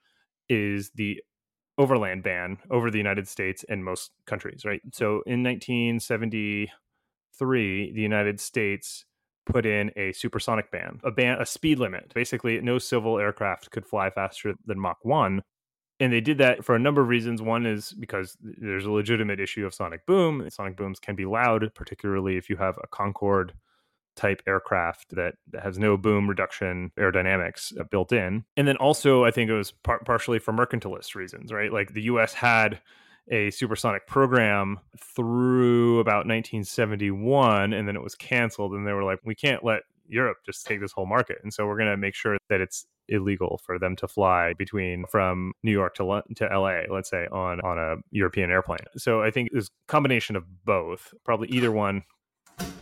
[0.49, 1.21] is the
[1.77, 4.81] overland ban over the United States and most countries, right?
[4.93, 9.07] So in 1973, the United States
[9.45, 12.15] put in a supersonic ban, a ban, a speed limit.
[12.15, 15.43] Basically, no civil aircraft could fly faster than Mach 1
[16.01, 17.43] and they did that for a number of reasons.
[17.43, 20.49] One is because there's a legitimate issue of sonic boom.
[20.51, 23.53] Sonic booms can be loud, particularly if you have a Concorde
[24.17, 28.45] type aircraft that, that has no boom reduction aerodynamics uh, built in.
[28.57, 31.73] And then also, I think it was par- partially for mercantilist reasons, right?
[31.73, 32.81] Like the US had
[33.31, 39.21] a supersonic program through about 1971 and then it was canceled and they were like
[39.25, 42.15] we can't let Europe just take this whole market and so we're going to make
[42.15, 46.83] sure that it's illegal for them to fly between from New York to to LA,
[46.89, 48.79] let's say on on a European airplane.
[48.97, 52.05] So I think this combination of both, probably either one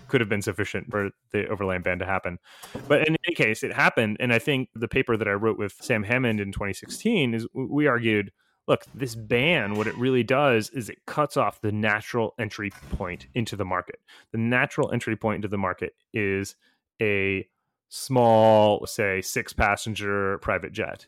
[0.08, 2.38] could have been sufficient for the overland ban to happen.
[2.86, 4.16] But in any case, it happened.
[4.20, 7.86] And I think the paper that I wrote with Sam Hammond in 2016 is we
[7.86, 8.32] argued
[8.66, 13.26] look, this ban, what it really does is it cuts off the natural entry point
[13.32, 13.98] into the market.
[14.30, 16.54] The natural entry point into the market is
[17.00, 17.48] a
[17.88, 21.06] small, say, six passenger private jet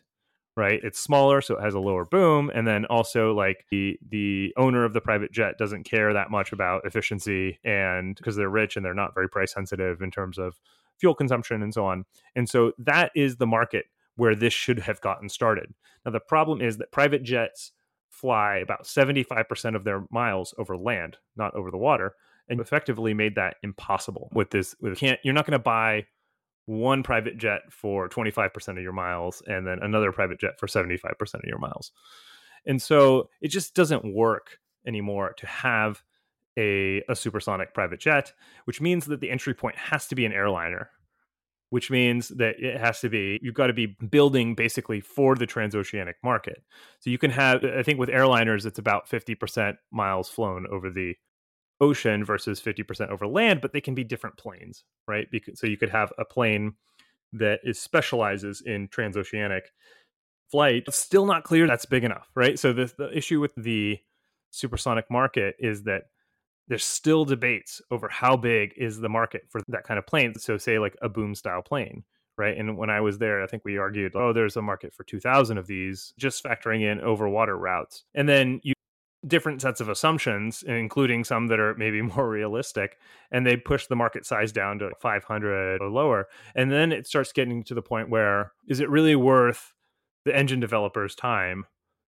[0.57, 0.79] right?
[0.83, 4.83] It's smaller so it has a lower boom and then also like the the owner
[4.83, 8.85] of the private jet doesn't care that much about efficiency and because they're rich and
[8.85, 10.59] they're not very price sensitive in terms of
[10.99, 12.05] fuel consumption and so on.
[12.35, 13.85] And so that is the market
[14.17, 15.73] where this should have gotten started.
[16.05, 17.71] Now the problem is that private jets
[18.09, 22.13] fly about 75% of their miles over land not over the water
[22.49, 26.05] and effectively made that impossible with this with can't you're not going to buy
[26.65, 31.11] one private jet for 25% of your miles and then another private jet for 75%
[31.35, 31.91] of your miles.
[32.65, 36.03] And so it just doesn't work anymore to have
[36.57, 38.33] a, a supersonic private jet,
[38.65, 40.89] which means that the entry point has to be an airliner,
[41.69, 45.47] which means that it has to be, you've got to be building basically for the
[45.47, 46.63] transoceanic market.
[46.99, 51.15] So you can have, I think with airliners, it's about 50% miles flown over the
[51.81, 55.27] ocean versus 50% over land, but they can be different planes, right?
[55.31, 56.73] Because, so you could have a plane
[57.33, 59.61] that is specializes in transoceanic
[60.49, 60.83] flight.
[60.87, 62.59] It's still not clear that's big enough, right?
[62.59, 63.99] So the, the issue with the
[64.51, 66.03] supersonic market is that
[66.67, 70.35] there's still debates over how big is the market for that kind of plane.
[70.37, 72.03] So say like a boom style plane,
[72.37, 72.57] right?
[72.57, 75.57] And when I was there, I think we argued, oh, there's a market for 2,000
[75.57, 78.03] of these, just factoring in over water routes.
[78.13, 78.73] And then you
[79.25, 82.97] different sets of assumptions, including some that are maybe more realistic,
[83.31, 86.27] and they push the market size down to 500 or lower.
[86.55, 89.73] And then it starts getting to the point where is it really worth
[90.25, 91.65] the engine developers' time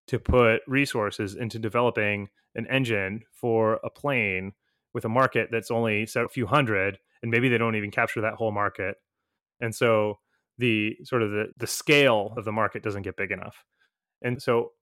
[0.08, 4.52] to put resources into developing an engine for a plane
[4.94, 8.34] with a market that's only a few hundred, and maybe they don't even capture that
[8.34, 8.96] whole market.
[9.60, 10.20] And so
[10.58, 13.64] the sort of the, the scale of the market doesn't get big enough.
[14.22, 14.72] And so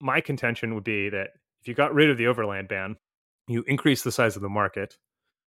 [0.00, 1.28] my contention would be that
[1.66, 2.94] if you got rid of the overland ban,
[3.48, 4.98] you increase the size of the market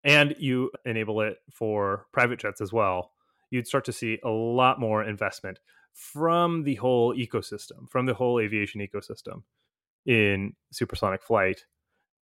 [0.03, 3.13] and you enable it for private jets as well,
[3.51, 5.59] you'd start to see a lot more investment
[5.93, 9.43] from the whole ecosystem, from the whole aviation ecosystem
[10.07, 11.67] in supersonic flight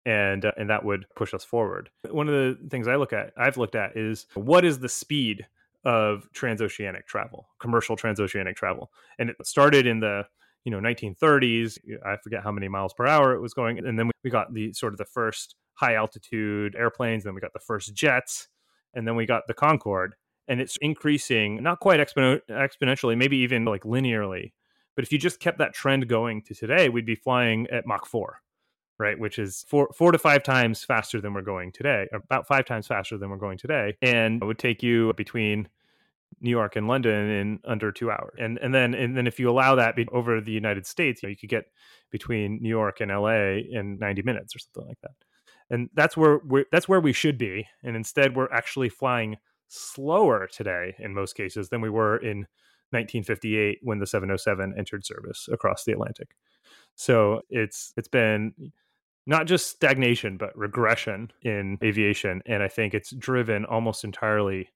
[0.04, 1.92] and uh, and that would push us forward.
[2.10, 5.46] One of the things I look at I've looked at is what is the speed
[5.84, 8.92] of transoceanic travel, commercial transoceanic travel.
[9.20, 10.26] And it started in the
[10.66, 14.12] you know 1930s i forget how many miles per hour it was going and then
[14.24, 17.94] we got the sort of the first high altitude airplanes then we got the first
[17.94, 18.50] jets
[18.94, 20.16] and then we got the concorde
[20.48, 24.52] and it's increasing not quite expo- exponentially maybe even like linearly
[24.96, 28.06] but if you just kept that trend going to today we'd be flying at mach
[28.06, 28.42] 4
[28.98, 32.66] right which is four four to five times faster than we're going today about five
[32.66, 35.68] times faster than we're going today and it would take you between
[36.42, 38.36] New York and London in under two hours.
[38.40, 41.28] And and then and then if you allow that be- over the United States, you,
[41.28, 41.66] know, you could get
[42.12, 45.12] between New York and LA in 90 minutes or something like that.
[45.70, 47.68] And that's where we that's where we should be.
[47.84, 52.46] And instead, we're actually flying slower today in most cases than we were in
[52.92, 56.36] 1958 when the 707 entered service across the Atlantic.
[56.96, 58.54] So it's it's been
[59.26, 64.70] not just stagnation but regression in aviation and I think it's driven almost entirely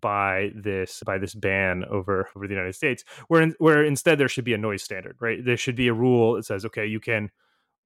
[0.00, 4.28] by this by this ban over over the United States, where in, where instead there
[4.28, 5.44] should be a noise standard, right?
[5.44, 7.30] There should be a rule that says, okay, you can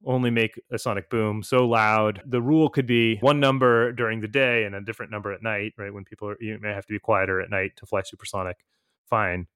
[0.06, 2.22] only make a sonic boom so loud.
[2.26, 5.74] The rule could be one number during the day and a different number at night,
[5.76, 5.92] right?
[5.92, 8.56] When people are, you may have to be quieter at night to fly supersonic,
[9.08, 9.46] fine,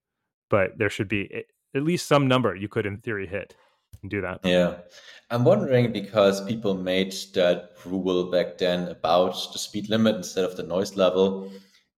[0.51, 1.45] but there should be
[1.75, 3.55] at least some number you could, in theory, hit
[4.03, 4.41] and do that.
[4.45, 4.77] Yeah.
[5.31, 10.57] I'm wondering because people made that rule back then about the speed limit instead of
[10.57, 11.51] the noise level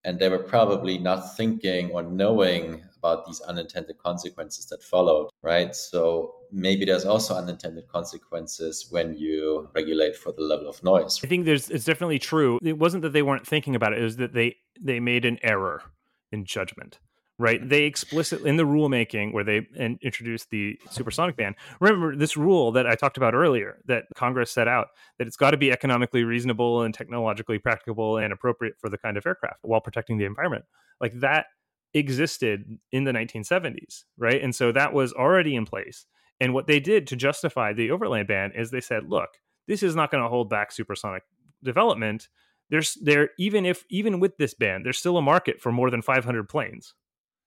[0.07, 5.74] and they were probably not thinking or knowing about these unintended consequences that followed, right?
[5.74, 11.20] So maybe there's also unintended consequences when you regulate for the level of noise.
[11.24, 12.59] I think there's it's definitely true.
[12.62, 15.38] It wasn't that they weren't thinking about it, it was that they they made an
[15.42, 15.82] error
[16.30, 17.00] in judgment
[17.39, 17.66] right?
[17.66, 19.66] They explicitly in the rulemaking where they
[20.01, 21.55] introduced the supersonic ban.
[21.80, 25.51] Remember this rule that I talked about earlier that Congress set out that it's got
[25.51, 29.80] to be economically reasonable and technologically practicable and appropriate for the kind of aircraft while
[29.80, 30.64] protecting the environment.
[31.01, 31.47] Like that
[31.93, 34.43] existed in the 1970s, right?
[34.43, 36.07] And so that was already in place.
[36.41, 39.30] And what they did to justify the overland ban is they said, look,
[39.68, 41.22] this is not going to hold back supersonic
[41.62, 42.28] development.
[42.70, 46.03] There's there even if even with this ban, there's still a market for more than
[46.03, 46.95] 500 planes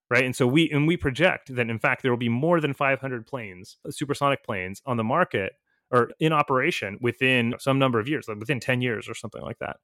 [0.09, 0.25] right?
[0.25, 3.25] And so we and we project that in fact there will be more than 500
[3.25, 5.53] planes, uh, supersonic planes, on the market
[5.91, 9.57] or in operation within some number of years, like within 10 years or something like
[9.59, 9.77] that.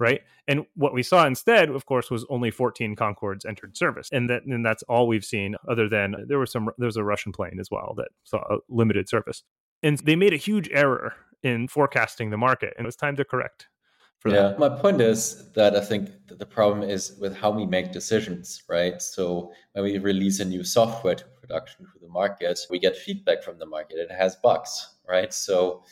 [0.00, 0.20] Right.
[0.46, 4.08] And what we saw instead, of course, was only 14 Concordes entered service.
[4.12, 7.04] And that and that's all we've seen, other than there was some there was a
[7.04, 9.42] Russian plane as well that saw a limited service.
[9.82, 13.24] And they made a huge error in forecasting the market, and it was time to
[13.24, 13.68] correct
[14.18, 14.58] for yeah, that.
[14.58, 19.00] My point is that I think the problem is with how we make decisions, right?
[19.00, 23.42] So when we release a new software to production to the market, we get feedback
[23.42, 23.98] from the market.
[23.98, 25.32] It has bugs, right?
[25.32, 25.84] So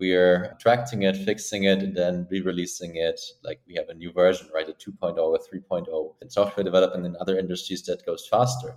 [0.00, 3.20] we are attracting it, fixing it, and then re-releasing it.
[3.42, 4.68] Like we have a new version, right?
[4.68, 6.14] A 2.0 or 3.0.
[6.22, 8.76] In software development in other industries, that goes faster.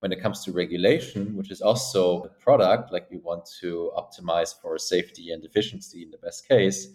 [0.00, 4.54] When it comes to regulation, which is also a product, like we want to optimize
[4.60, 6.88] for safety and efficiency in the best case,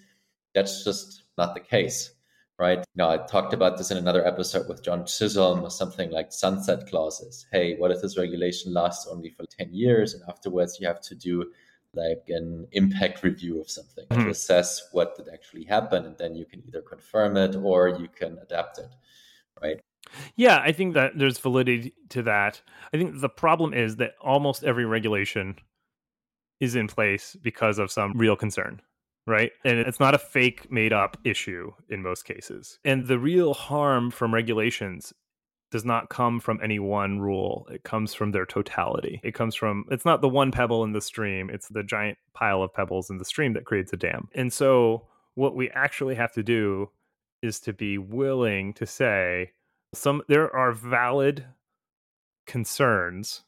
[0.56, 2.12] that's just not the case,
[2.58, 2.80] right?
[2.80, 6.32] You know, I talked about this in another episode with John Chisholm or something like
[6.32, 7.46] sunset clauses.
[7.52, 11.16] Hey, what if this regulation lasts only for 10 years and afterwards you have to
[11.16, 11.52] do
[11.94, 14.24] like an impact review of something mm-hmm.
[14.24, 18.08] to assess what did actually happen and then you can either confirm it or you
[18.08, 18.90] can adapt it,
[19.62, 19.80] right?
[20.36, 22.62] Yeah, I think that there's validity to that.
[22.94, 25.58] I think the problem is that almost every regulation
[26.60, 28.82] is in place because of some real concern
[29.28, 29.52] right?
[29.64, 32.80] And it's not a fake made up issue in most cases.
[32.86, 35.14] And the real harm from regulations
[35.72, 37.68] does not come from any one rule.
[37.72, 39.20] It comes from their totality.
[39.24, 42.62] It comes from, it's not the one pebble in the stream, it's the giant pile
[42.62, 44.30] of pebbles in the stream that creates a dam.
[44.36, 46.90] And so, what we actually have to do
[47.42, 49.52] is to be willing to say,
[49.94, 51.46] some there are valid
[52.46, 53.44] concerns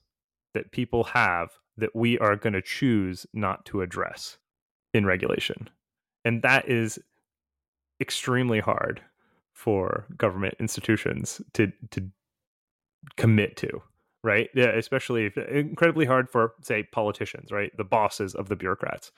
[0.54, 4.38] that people have that we are going to choose not to address
[4.98, 5.70] in regulation.
[6.26, 7.00] And that is
[8.02, 9.02] extremely hard
[9.54, 12.04] for government institutions to to
[13.16, 13.82] commit to,
[14.28, 14.50] right?
[14.54, 17.76] Yeah, especially if incredibly hard for say politicians, right?
[17.78, 19.12] The bosses of the bureaucrats.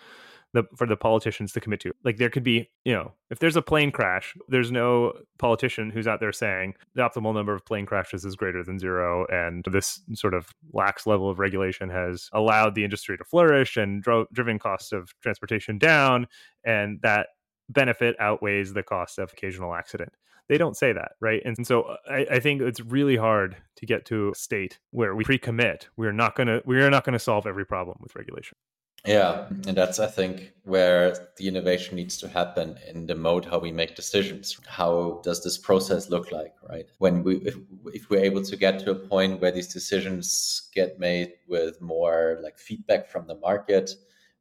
[0.51, 1.91] The, for the politicians to commit to.
[2.03, 6.07] Like there could be, you know, if there's a plane crash, there's no politician who's
[6.07, 10.01] out there saying the optimal number of plane crashes is greater than zero, and this
[10.16, 14.57] sort of lax level of regulation has allowed the industry to flourish and dro- driven
[14.57, 16.26] costs of transportation down,
[16.64, 17.28] and that
[17.70, 20.12] benefit outweighs the cost of occasional accident
[20.50, 24.06] they don't say that right and so I, I, think it's really hard to get
[24.08, 27.66] to a state where we pre-commit we're not going to we're not to solve every
[27.66, 28.58] problem with regulation
[29.06, 33.58] yeah, and that's I think where the innovation needs to happen in the mode how
[33.58, 34.60] we make decisions.
[34.68, 36.86] How does this process look like, right?
[36.97, 37.56] When we if,
[37.93, 42.39] if we're able to get to a point where these decisions get made with more
[42.43, 43.91] like feedback from the market,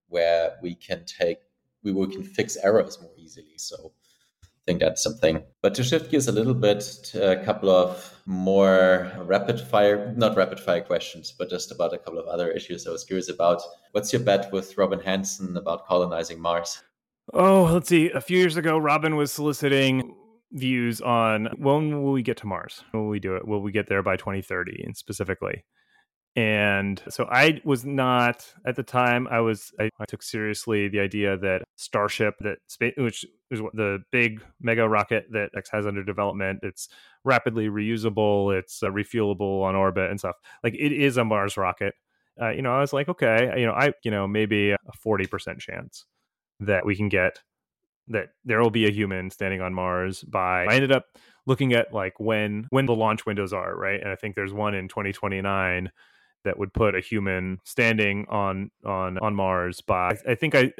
[0.08, 1.38] where we can take
[1.84, 3.54] we, we can fix errors more easily.
[3.58, 3.92] So
[4.68, 5.42] think that's something.
[5.62, 6.80] But to shift gears a little bit,
[7.12, 11.98] to a couple of more rapid fire, not rapid fire questions, but just about a
[11.98, 13.62] couple of other issues I was curious about.
[13.92, 16.82] What's your bet with Robin Hanson about colonizing Mars?
[17.32, 18.10] Oh, let's see.
[18.10, 20.14] A few years ago, Robin was soliciting
[20.52, 22.84] views on when will we get to Mars?
[22.90, 23.48] When will we do it?
[23.48, 25.64] Will we get there by 2030 and specifically?
[26.36, 29.26] And so I was not at the time.
[29.28, 33.74] I was I, I took seriously the idea that Starship, that space, which is what
[33.74, 36.60] the big mega rocket that X has under development.
[36.62, 36.88] It's
[37.24, 38.56] rapidly reusable.
[38.56, 40.36] It's uh, refuelable on orbit and stuff.
[40.62, 41.94] Like it is a Mars rocket.
[42.40, 45.26] Uh, you know, I was like, okay, you know, I you know maybe a forty
[45.26, 46.04] percent chance
[46.60, 47.40] that we can get
[48.08, 50.66] that there will be a human standing on Mars by.
[50.66, 51.06] I ended up
[51.46, 54.74] looking at like when when the launch windows are right, and I think there's one
[54.74, 55.90] in 2029
[56.48, 60.72] that would put a human standing on on on Mars by I think I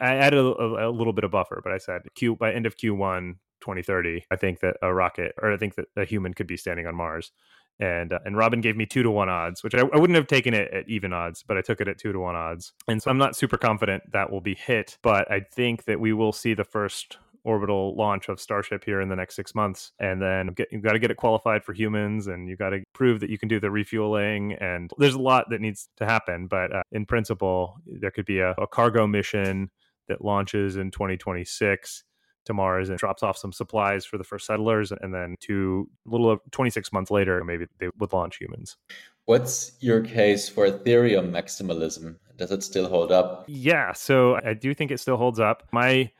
[0.00, 2.76] I added a, a little bit of buffer, but I said Q by end of
[2.76, 4.24] Q1 2030.
[4.30, 6.94] I think that a rocket or I think that a human could be standing on
[6.94, 7.32] Mars.
[7.80, 10.28] And uh, and Robin gave me two to one odds, which I, I wouldn't have
[10.28, 12.72] taken it at even odds, but I took it at two to one odds.
[12.86, 16.12] And so I'm not super confident that will be hit, but I think that we
[16.12, 20.20] will see the first orbital launch of Starship here in the next six months, and
[20.20, 23.20] then get, you've got to get it qualified for humans, and you've got to prove
[23.20, 26.48] that you can do the refueling, and there's a lot that needs to happen.
[26.48, 29.70] But uh, in principle, there could be a, a cargo mission
[30.08, 32.04] that launches in 2026
[32.46, 36.10] to Mars and drops off some supplies for the first settlers, and then two a
[36.10, 38.76] little 26 months later, maybe they would launch humans.
[39.24, 42.16] What's your case for Ethereum maximalism?
[42.36, 43.44] Does it still hold up?
[43.48, 45.64] Yeah, so I do think it still holds up.
[45.72, 46.10] My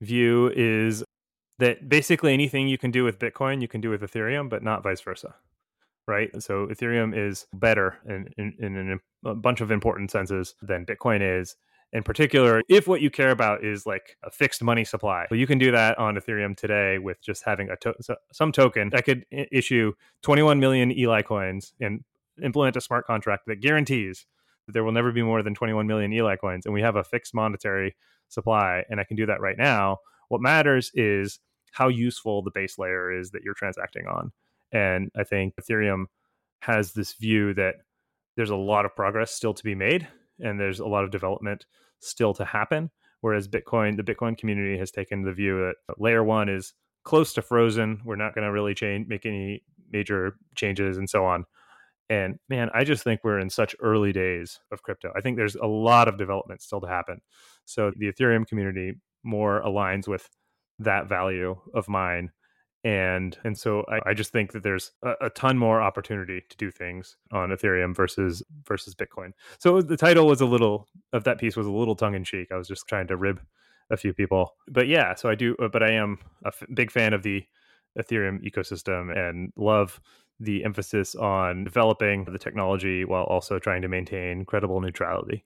[0.00, 1.04] view is
[1.58, 4.82] that basically anything you can do with Bitcoin, you can do with Ethereum, but not
[4.82, 5.34] vice versa.
[6.06, 6.30] Right.
[6.42, 11.56] So Ethereum is better in, in, in a bunch of important senses than Bitcoin is
[11.94, 15.46] in particular, if what you care about is like a fixed money supply, well, you
[15.46, 19.24] can do that on Ethereum today with just having a to- some token that could
[19.30, 19.92] issue
[20.22, 22.02] 21 million Eli coins and
[22.42, 24.26] implement a smart contract that guarantees
[24.66, 27.04] that there will never be more than 21 million Eli coins, and we have a
[27.04, 27.94] fixed monetary
[28.28, 29.98] supply, and I can do that right now.
[30.28, 31.38] What matters is
[31.72, 34.32] how useful the base layer is that you're transacting on,
[34.72, 36.06] and I think Ethereum
[36.60, 37.76] has this view that
[38.36, 40.08] there's a lot of progress still to be made
[40.40, 41.66] and there's a lot of development
[42.00, 42.90] still to happen.
[43.20, 47.42] Whereas Bitcoin, the Bitcoin community has taken the view that layer one is close to
[47.42, 48.00] frozen.
[48.04, 51.44] We're not going to really change, make any major changes, and so on.
[52.10, 55.10] And man, I just think we're in such early days of crypto.
[55.16, 57.22] I think there's a lot of development still to happen.
[57.64, 60.28] So the Ethereum community more aligns with
[60.78, 62.30] that value of mine
[62.84, 66.56] and and so I, I just think that there's a, a, ton more opportunity to
[66.56, 69.32] do things on Ethereum versus versus Bitcoin.
[69.58, 72.48] So the title was a little of that piece was a little tongue in cheek.
[72.52, 73.40] I was just trying to rib
[73.90, 75.14] a few people, but yeah.
[75.14, 77.44] So I do, uh, but I am a f- big fan of the
[77.98, 80.00] Ethereum ecosystem and love
[80.40, 85.44] the emphasis on developing the technology while also trying to maintain credible neutrality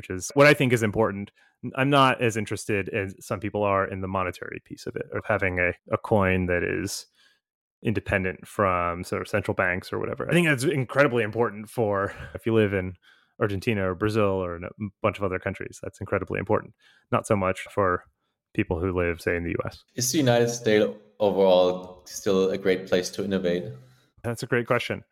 [0.00, 1.30] which is what I think is important.
[1.76, 5.24] I'm not as interested as some people are in the monetary piece of it, of
[5.26, 7.04] having a, a coin that is
[7.82, 10.26] independent from sort of central banks or whatever.
[10.26, 12.94] I think that's incredibly important for if you live in
[13.38, 14.60] Argentina or Brazil or a
[15.02, 15.78] bunch of other countries.
[15.82, 16.72] That's incredibly important.
[17.12, 18.04] Not so much for
[18.54, 19.84] people who live, say, in the US.
[19.96, 23.64] Is the United States overall still a great place to innovate?
[24.24, 25.04] That's a great question.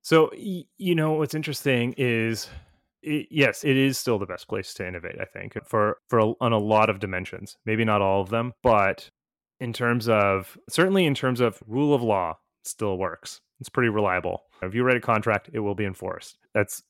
[0.00, 2.48] So, you know, what's interesting is
[3.02, 5.16] it, yes, it is still the best place to innovate.
[5.20, 7.56] I think for for on a lot of dimensions.
[7.64, 9.08] Maybe not all of them, but
[9.58, 13.40] in terms of certainly in terms of rule of law, still works.
[13.60, 14.44] It's pretty reliable.
[14.62, 16.38] If you write a contract, it will be enforced.
[16.54, 16.82] That's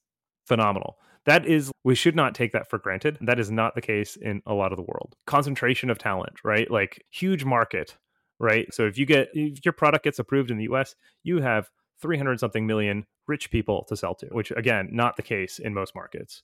[0.46, 0.96] phenomenal.
[1.26, 3.18] That is, we should not take that for granted.
[3.20, 5.14] That is not the case in a lot of the world.
[5.26, 6.70] Concentration of talent, right?
[6.70, 7.96] Like huge market,
[8.38, 8.72] right?
[8.72, 11.68] So if you get if your product gets approved in the US, you have
[12.00, 15.94] 300 something million rich people to sell to, which again, not the case in most
[15.94, 16.42] markets.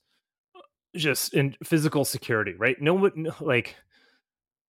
[0.95, 2.81] Just in physical security, right?
[2.81, 3.77] No one, like,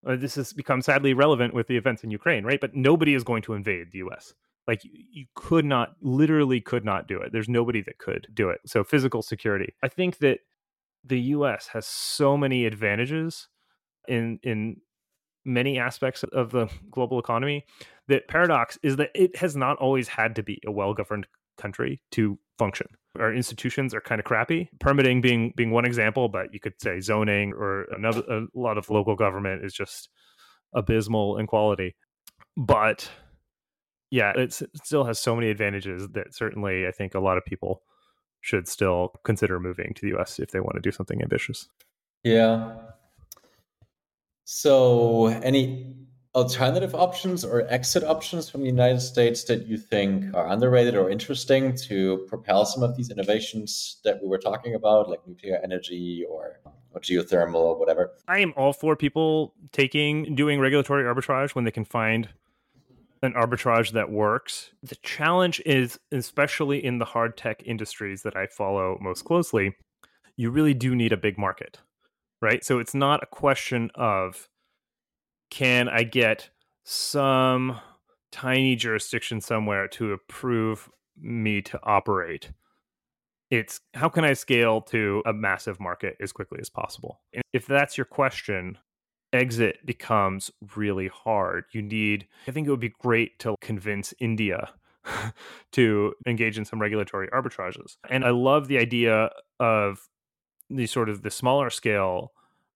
[0.05, 2.59] uh, this has become sadly relevant with the events in Ukraine, right?
[2.59, 4.33] But nobody is going to invade the US.
[4.67, 7.31] Like, you, you could not, literally could not do it.
[7.31, 8.59] There's nobody that could do it.
[8.65, 9.73] So, physical security.
[9.81, 10.39] I think that
[11.05, 13.47] the US has so many advantages
[14.07, 14.77] in, in,
[15.47, 17.65] many aspects of the global economy
[18.07, 21.27] that paradox is that it has not always had to be a well-governed
[21.57, 22.87] country to function.
[23.19, 24.69] Our institutions are kind of crappy.
[24.79, 28.89] Permitting being being one example, but you could say zoning or another a lot of
[28.89, 30.09] local government is just
[30.73, 31.95] abysmal in quality.
[32.55, 33.09] But
[34.11, 34.53] yeah, it
[34.83, 37.81] still has so many advantages that certainly I think a lot of people
[38.41, 41.67] should still consider moving to the US if they want to do something ambitious.
[42.23, 42.75] Yeah.
[44.45, 46.06] So, any
[46.37, 51.09] alternative options or exit options from the United States that you think are underrated or
[51.09, 56.23] interesting to propel some of these innovations that we were talking about, like nuclear energy
[56.29, 56.59] or,
[56.91, 58.11] or geothermal or whatever?
[58.27, 62.29] I am all for people taking doing regulatory arbitrage when they can find
[63.23, 64.69] an arbitrage that works.
[64.83, 69.75] The challenge is, especially in the hard tech industries that I follow most closely,
[70.35, 71.79] you really do need a big market,
[72.43, 72.63] right?
[72.63, 74.47] So it's not a question of
[75.49, 76.49] can I get
[76.83, 77.79] some
[78.31, 80.89] tiny jurisdiction somewhere to approve
[81.19, 82.51] me to operate?
[83.49, 87.21] It's how can I scale to a massive market as quickly as possible?
[87.33, 88.77] And if that's your question,
[89.33, 91.65] exit becomes really hard.
[91.71, 94.69] You need, I think it would be great to convince India
[95.71, 97.97] to engage in some regulatory arbitrages.
[98.09, 99.29] And I love the idea
[99.59, 100.07] of
[100.69, 102.33] the sort of the smaller scale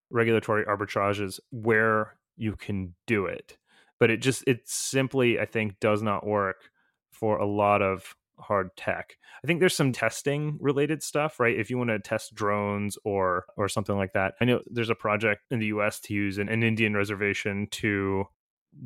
[0.09, 3.57] regulatory arbitrages where you can do it
[3.99, 6.69] but it just it simply i think does not work
[7.11, 9.17] for a lot of hard tech.
[9.43, 11.57] I think there's some testing related stuff, right?
[11.57, 14.33] If you want to test drones or or something like that.
[14.41, 18.25] I know there's a project in the US to use an, an Indian reservation to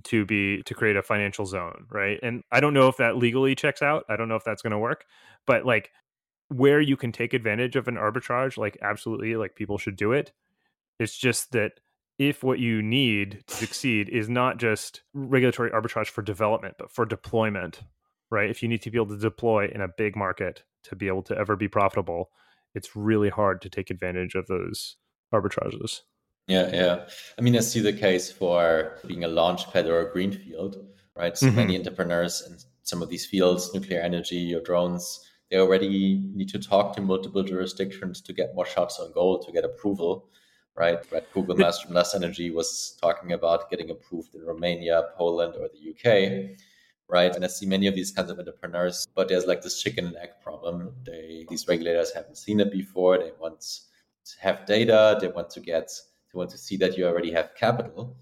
[0.04, 2.20] to be to create a financial zone, right?
[2.22, 4.04] And I don't know if that legally checks out.
[4.10, 5.06] I don't know if that's going to work,
[5.48, 5.92] but like
[6.50, 10.32] where you can take advantage of an arbitrage, like absolutely, like people should do it.
[11.00, 11.74] It's just that
[12.18, 17.06] if what you need to succeed is not just regulatory arbitrage for development, but for
[17.06, 17.82] deployment,
[18.32, 18.50] right?
[18.50, 21.24] If you need to be able to deploy in a big market to be able
[21.24, 22.30] to ever be profitable,
[22.74, 24.98] it's really hard to take advantage of those
[25.34, 26.02] arbitrages.
[26.48, 27.06] Yeah, yeah.
[27.38, 30.78] I mean, I see the case for being a launch pad or a greenfield,
[31.16, 31.36] right?
[31.36, 31.56] So mm-hmm.
[31.56, 36.60] many entrepreneurs in some of these fields, nuclear energy or drones, they already need to
[36.60, 40.30] talk to multiple jurisdictions to get more shots on goal, to get approval,
[40.76, 41.00] right?
[41.12, 41.26] Right.
[41.34, 46.58] Kugelmass from Last Energy was talking about getting approved in Romania, Poland, or the UK
[47.08, 47.36] right?
[47.36, 50.16] And I see many of these kinds of entrepreneurs, but there's like this chicken and
[50.16, 50.94] egg problem.
[51.06, 53.18] They these regulators haven't seen it before.
[53.18, 55.18] They want to have data.
[55.20, 55.92] They want to get
[56.32, 58.18] they want to see that you already have capital,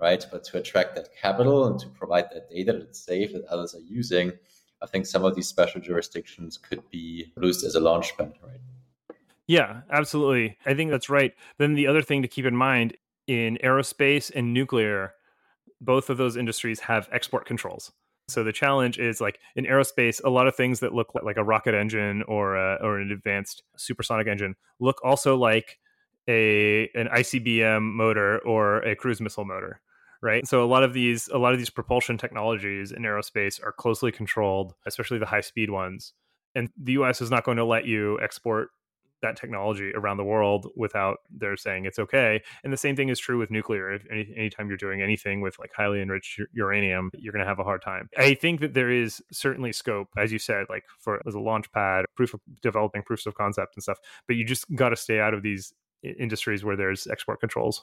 [0.00, 0.24] right?
[0.30, 3.80] But to attract that capital and to provide that data that's safe that others are
[3.80, 4.32] using,
[4.82, 8.60] I think some of these special jurisdictions could be used as a launchpad, right?
[9.46, 10.56] Yeah, absolutely.
[10.66, 11.32] I think that's right.
[11.58, 15.12] Then the other thing to keep in mind in aerospace and nuclear,
[15.80, 17.92] both of those industries have export controls.
[18.28, 21.44] So the challenge is like in aerospace, a lot of things that look like a
[21.44, 25.78] rocket engine or a, or an advanced supersonic engine look also like
[26.28, 29.80] a an ICBM motor or a cruise missile motor,
[30.22, 30.46] right?
[30.46, 34.10] So a lot of these a lot of these propulsion technologies in aerospace are closely
[34.10, 36.14] controlled, especially the high speed ones.
[36.56, 38.70] And the US is not going to let you export
[39.22, 42.42] that technology around the world without they're saying it's okay.
[42.64, 43.92] And the same thing is true with nuclear.
[43.92, 47.58] If any, anytime you're doing anything with like highly enriched uranium, you're going to have
[47.58, 48.08] a hard time.
[48.16, 51.70] I think that there is certainly scope, as you said, like for as a launch
[51.72, 53.98] pad, proof of developing proofs of concept and stuff.
[54.26, 57.82] But you just got to stay out of these industries where there's export controls.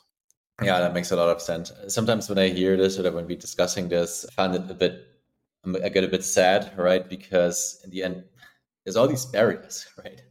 [0.62, 1.72] Yeah, that makes a lot of sense.
[1.88, 5.08] Sometimes when I hear this or when we're discussing this, I find it a bit,
[5.84, 7.08] I get a bit sad, right?
[7.08, 8.24] Because in the end,
[8.86, 10.22] there's all these barriers, right?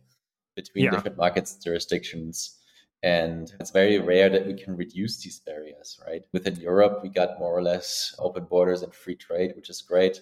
[0.62, 0.90] Between yeah.
[0.90, 2.58] different markets jurisdictions.
[3.02, 6.22] And it's very rare that we can reduce these barriers, right?
[6.32, 10.20] Within Europe, we got more or less open borders and free trade, which is great.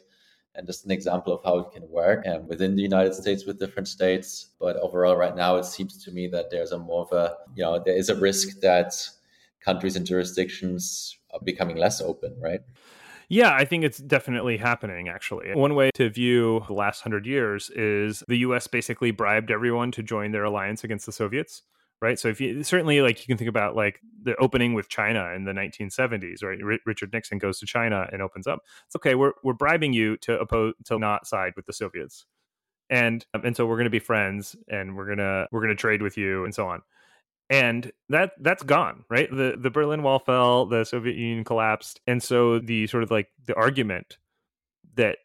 [0.54, 3.60] And just an example of how it can work and within the United States with
[3.60, 4.48] different states.
[4.58, 7.62] But overall, right now, it seems to me that there's a more of a, you
[7.62, 8.94] know, there is a risk that
[9.60, 12.62] countries and jurisdictions are becoming less open, right?
[13.30, 15.54] Yeah, I think it's definitely happening, actually.
[15.54, 20.02] One way to view the last hundred years is the US basically bribed everyone to
[20.02, 21.62] join their alliance against the Soviets
[22.02, 22.18] right?
[22.18, 25.44] So if you certainly like you can think about like the opening with china in
[25.44, 26.58] the 1970s right?
[26.62, 28.60] R- richard nixon goes to china and opens up.
[28.86, 32.26] It's okay we're, we're bribing you to oppose to not side with the soviets.
[32.88, 35.76] And um, and so we're going to be friends and we're going to we're going
[35.76, 36.82] to trade with you and so on
[37.50, 42.22] and that that's gone right the the berlin wall fell the soviet union collapsed and
[42.22, 44.16] so the sort of like the argument
[44.94, 45.18] that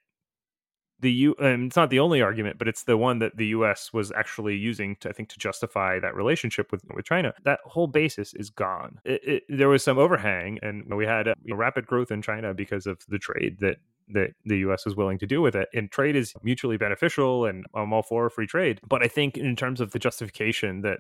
[1.00, 3.92] the U and it's not the only argument, but it's the one that the US
[3.94, 7.34] was actually using to I think to justify that relationship with with China.
[7.44, 9.00] That whole basis is gone.
[9.04, 12.88] It, it, there was some overhang, and we had a, rapid growth in China because
[12.88, 13.78] of the trade that
[14.10, 15.68] that the US was willing to do with it.
[15.74, 18.80] And trade is mutually beneficial, and I'm all for free trade.
[18.88, 21.00] But I think in terms of the justification that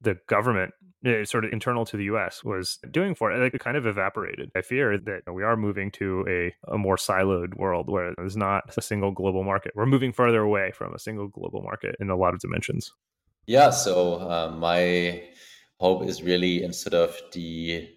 [0.00, 0.72] the government
[1.06, 4.50] uh, sort of internal to the US was doing for it, it kind of evaporated.
[4.54, 8.64] I fear that we are moving to a, a more siloed world where there's not
[8.76, 9.72] a single global market.
[9.74, 12.92] We're moving further away from a single global market in a lot of dimensions.
[13.46, 15.22] Yeah, so uh, my
[15.78, 17.88] hope is really instead of the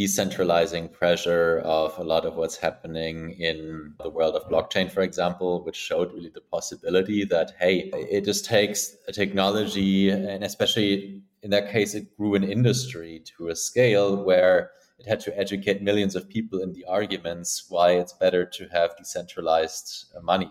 [0.00, 5.62] decentralizing pressure of a lot of what's happening in the world of blockchain, for example,
[5.64, 11.50] which showed really the possibility that, hey, it just takes a technology, and especially in
[11.50, 16.14] that case, it grew an industry to a scale where it had to educate millions
[16.16, 20.50] of people in the arguments why it's better to have decentralized money.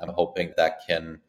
[0.00, 1.20] I'm hoping that can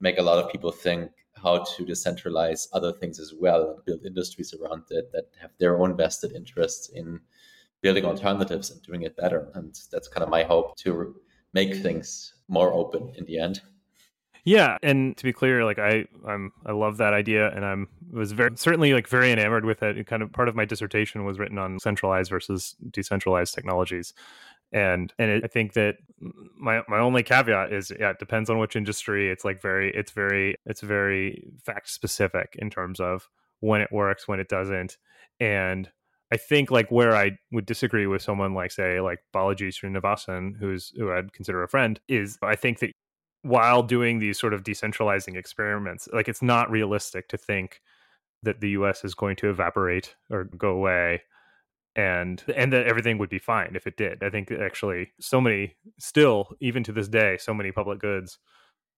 [0.00, 1.10] make a lot of people think
[1.42, 5.80] how to decentralize other things as well and build industries around it that have their
[5.80, 7.20] own vested interests in
[7.80, 9.50] building alternatives and doing it better.
[9.54, 11.14] And that's kind of my hope to
[11.52, 13.60] make things more open in the end.
[14.44, 18.32] Yeah, and to be clear, like I, I'm, I love that idea, and I'm was
[18.32, 20.06] very certainly like very enamored with it.
[20.06, 24.14] kind of part of my dissertation was written on centralized versus decentralized technologies,
[24.72, 25.96] and and it, I think that
[26.58, 29.30] my my only caveat is yeah, it depends on which industry.
[29.30, 33.28] It's like very, it's very, it's very fact specific in terms of
[33.60, 34.96] when it works, when it doesn't,
[35.38, 35.90] and
[36.32, 40.92] I think like where I would disagree with someone like say like Balaji Srinivasan, who's
[40.96, 42.92] who I'd consider a friend, is I think that
[43.42, 46.08] while doing these sort of decentralizing experiments.
[46.12, 47.80] Like it's not realistic to think
[48.42, 51.22] that the US is going to evaporate or go away
[52.00, 54.22] and and that everything would be fine if it did.
[54.22, 58.38] I think actually so many still even to this day so many public goods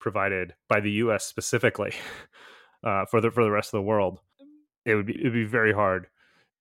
[0.00, 1.92] provided by the US specifically
[2.84, 4.20] uh, for the for the rest of the world
[4.84, 6.06] it would be it would be very hard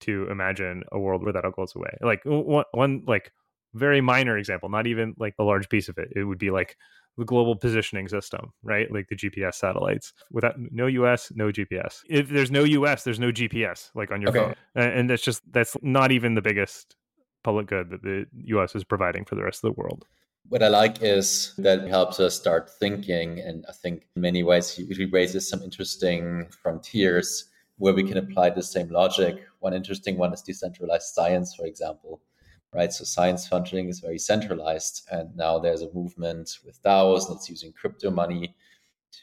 [0.01, 1.95] to imagine a world where that all goes away.
[2.01, 3.31] Like one, one like
[3.73, 6.09] very minor example, not even like a large piece of it.
[6.15, 6.75] It would be like
[7.21, 8.91] the global positioning system, right?
[8.91, 10.11] Like the GPS satellites.
[10.31, 11.99] Without no US, no GPS.
[12.09, 14.39] If there's no US, there's no GPS, like on your okay.
[14.39, 14.55] phone.
[14.73, 16.95] And that's just that's not even the biggest
[17.43, 20.05] public good that the US is providing for the rest of the world.
[20.49, 24.41] What I like is that it helps us start thinking, and I think in many
[24.41, 29.35] ways it raises some interesting frontiers where we can apply the same logic.
[29.59, 32.19] One interesting one is decentralized science, for example
[32.73, 32.91] right?
[32.91, 37.73] So science funding is very centralized, and now there's a movement with DAOs that's using
[37.73, 38.55] crypto money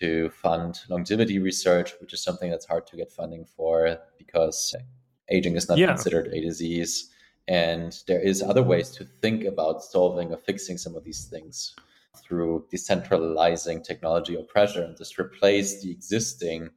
[0.01, 4.75] to fund longevity research, which is something that's hard to get funding for because
[5.31, 5.87] aging is not yeah.
[5.87, 7.11] considered a disease.
[7.47, 11.75] And there is other ways to think about solving or fixing some of these things
[12.17, 16.69] through decentralizing technology or pressure and just replace the existing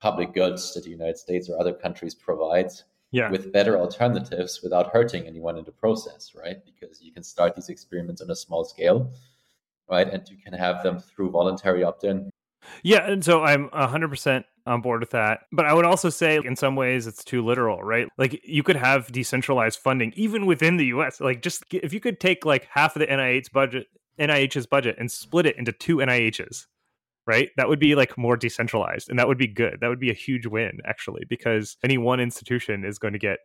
[0.00, 2.70] public goods that the United States or other countries provide
[3.14, 3.30] yeah.
[3.30, 6.56] with better alternatives without hurting anyone in the process, right?
[6.64, 9.12] Because you can start these experiments on a small scale,
[9.88, 10.12] right?
[10.12, 12.28] And you can have them through voluntary opt in.
[12.82, 13.08] Yeah.
[13.08, 15.42] And so I'm 100% on board with that.
[15.52, 18.08] But I would also say, in some ways, it's too literal, right?
[18.18, 21.20] Like you could have decentralized funding even within the US.
[21.20, 23.86] Like, just if you could take like half of the NIH budget,
[24.18, 26.66] NIH's budget, and split it into two NIHs,
[27.26, 27.50] right?
[27.56, 29.78] That would be like more decentralized and that would be good.
[29.80, 33.38] That would be a huge win actually because any one institution is going to get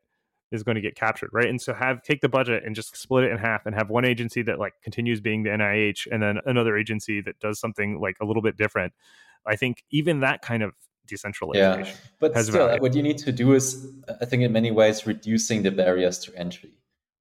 [0.52, 1.48] is going to get captured, right?
[1.48, 4.04] And so have take the budget and just split it in half and have one
[4.04, 8.18] agency that like continues being the NIH and then another agency that does something like
[8.20, 8.94] a little bit different.
[9.46, 10.74] I think even that kind of
[11.08, 11.86] decentralization.
[11.86, 12.82] Yeah, but still, value.
[12.82, 16.36] what you need to do is, I think, in many ways, reducing the barriers to
[16.36, 16.72] entry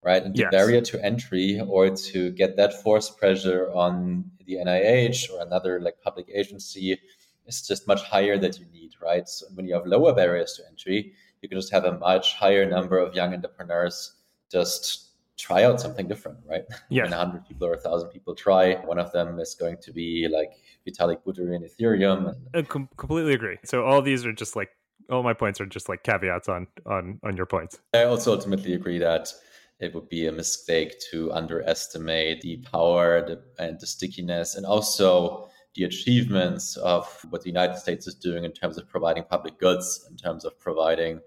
[0.09, 0.25] right?
[0.25, 0.51] And the yes.
[0.51, 5.97] barrier to entry or to get that force pressure on the NIH or another like
[6.03, 6.99] public agency
[7.47, 9.29] is just much higher that you need, right?
[9.29, 12.65] So when you have lower barriers to entry, you can just have a much higher
[12.77, 14.15] number of young entrepreneurs
[14.51, 16.65] just try out something different, right?
[16.89, 17.03] Yeah.
[17.03, 20.53] When 100 people or 1,000 people try, one of them is going to be like
[20.87, 22.35] Vitalik Buterin Ethereum.
[22.55, 23.59] I uh, com- completely agree.
[23.63, 24.71] So all these are just like
[25.11, 27.79] all my points are just like caveats on on on your points.
[27.95, 29.33] I also ultimately agree that
[29.81, 35.49] it would be a mistake to underestimate the power the, and the stickiness and also
[35.75, 40.07] the achievements of what the United States is doing in terms of providing public goods,
[40.11, 41.21] in terms of providing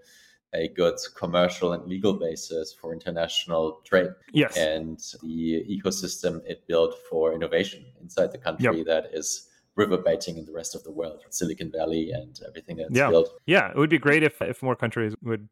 [0.54, 4.10] a good commercial and legal basis for international trade.
[4.32, 4.56] Yes.
[4.56, 8.86] And the ecosystem it built for innovation inside the country yep.
[8.86, 13.08] that is reverberating in the rest of the world, Silicon Valley and everything that's yeah.
[13.08, 13.32] built.
[13.46, 15.48] Yeah, it would be great if, if more countries would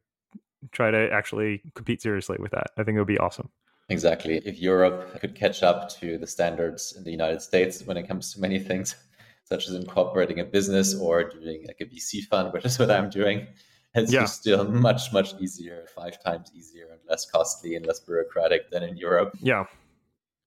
[0.72, 2.68] try to actually compete seriously with that.
[2.76, 3.48] I think it would be awesome.
[3.88, 4.40] Exactly.
[4.44, 8.32] If Europe could catch up to the standards in the United States when it comes
[8.34, 8.94] to many things,
[9.44, 13.10] such as incorporating a business or doing like a VC fund, which is what I'm
[13.10, 13.48] doing,
[13.94, 14.24] it's yeah.
[14.26, 18.96] still much, much easier, five times easier and less costly and less bureaucratic than in
[18.96, 19.36] Europe.
[19.40, 19.64] Yeah.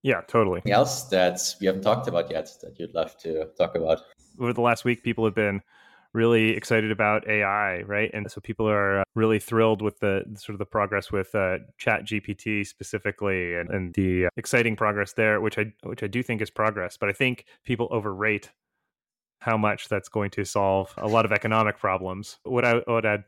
[0.03, 0.57] Yeah, totally.
[0.57, 4.01] Anything else that we haven't talked about yet that you'd love to talk about?
[4.39, 5.61] Over the last week, people have been
[6.13, 8.11] really excited about AI, right?
[8.13, 11.59] And so people are uh, really thrilled with the sort of the progress with uh,
[11.77, 16.23] Chat GPT specifically, and, and the uh, exciting progress there, which I which I do
[16.23, 16.97] think is progress.
[16.97, 18.51] But I think people overrate
[19.39, 22.39] how much that's going to solve a lot of economic problems.
[22.43, 23.23] What I what I'd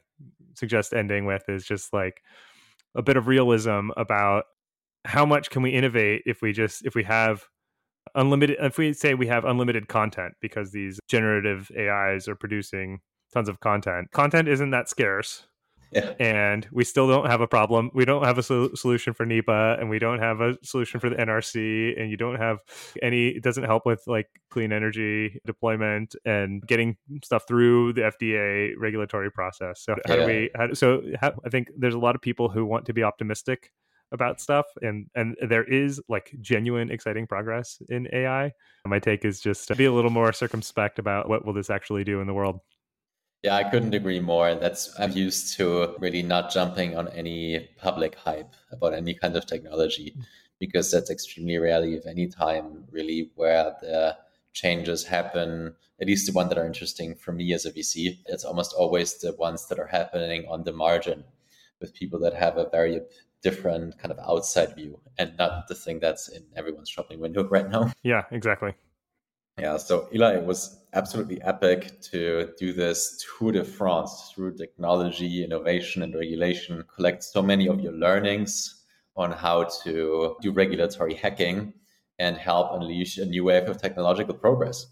[0.53, 2.21] suggest ending with is just like
[2.95, 4.45] a bit of realism about
[5.03, 7.45] how much can we innovate if we just if we have
[8.13, 12.99] unlimited if we say we have unlimited content because these generative ais are producing
[13.33, 15.47] tons of content content isn't that scarce
[15.91, 16.13] yeah.
[16.19, 19.77] and we still don't have a problem we don't have a sol- solution for NEPA
[19.79, 22.59] and we don't have a solution for the nrc and you don't have
[23.01, 28.73] any it doesn't help with like clean energy deployment and getting stuff through the fda
[28.77, 30.19] regulatory process so how yeah.
[30.21, 32.93] do we how, so how, i think there's a lot of people who want to
[32.93, 33.71] be optimistic
[34.11, 38.51] about stuff and and there is like genuine exciting progress in ai
[38.85, 42.03] my take is just to be a little more circumspect about what will this actually
[42.03, 42.59] do in the world.
[43.43, 48.15] Yeah i couldn't agree more that's i'm used to really not jumping on any public
[48.15, 50.23] hype about any kind of technology mm.
[50.59, 54.17] because that's extremely rarely if any time really where the
[54.53, 58.45] changes happen at least the ones that are interesting for me as a vc it's
[58.45, 61.23] almost always the ones that are happening on the margin
[61.79, 63.01] with people that have a very
[63.45, 67.69] different kind of outside view and not the thing that's in everyone's shopping window right
[67.69, 67.91] now.
[68.01, 68.73] Yeah, exactly.
[69.59, 75.43] Yeah, so Eli it was absolutely epic to do this tour de France through technology,
[75.45, 78.83] innovation, and regulation, collect so many of your learnings
[79.15, 81.73] on how to do regulatory hacking
[82.19, 84.87] and help unleash a new wave of technological progress.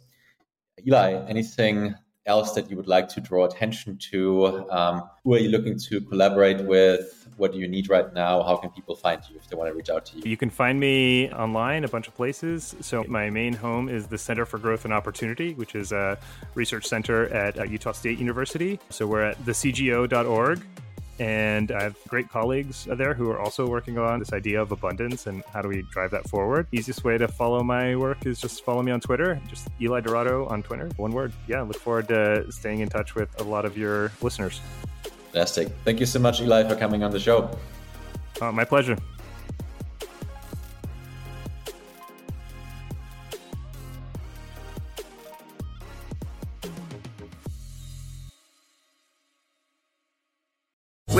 [0.87, 1.95] Eli, anything
[2.25, 4.69] else that you would like to draw attention to?
[4.71, 7.27] Um, who are you looking to collaborate with?
[7.37, 8.43] What do you need right now?
[8.43, 10.23] How can people find you if they want to reach out to you?
[10.25, 12.75] You can find me online a bunch of places.
[12.81, 16.17] So, my main home is the Center for Growth and Opportunity, which is a
[16.53, 18.79] research center at Utah State University.
[18.89, 20.61] So, we're at thecgo.org.
[21.19, 25.27] And I have great colleagues there who are also working on this idea of abundance
[25.27, 26.67] and how do we drive that forward.
[26.71, 30.49] Easiest way to follow my work is just follow me on Twitter, just Eli Dourado
[30.49, 31.31] on Twitter, one word.
[31.47, 34.61] Yeah, look forward to staying in touch with a lot of your listeners.
[35.31, 35.69] Fantastic.
[35.85, 37.49] Thank you so much, Eli, for coming on the show.
[38.41, 38.97] Uh, my pleasure.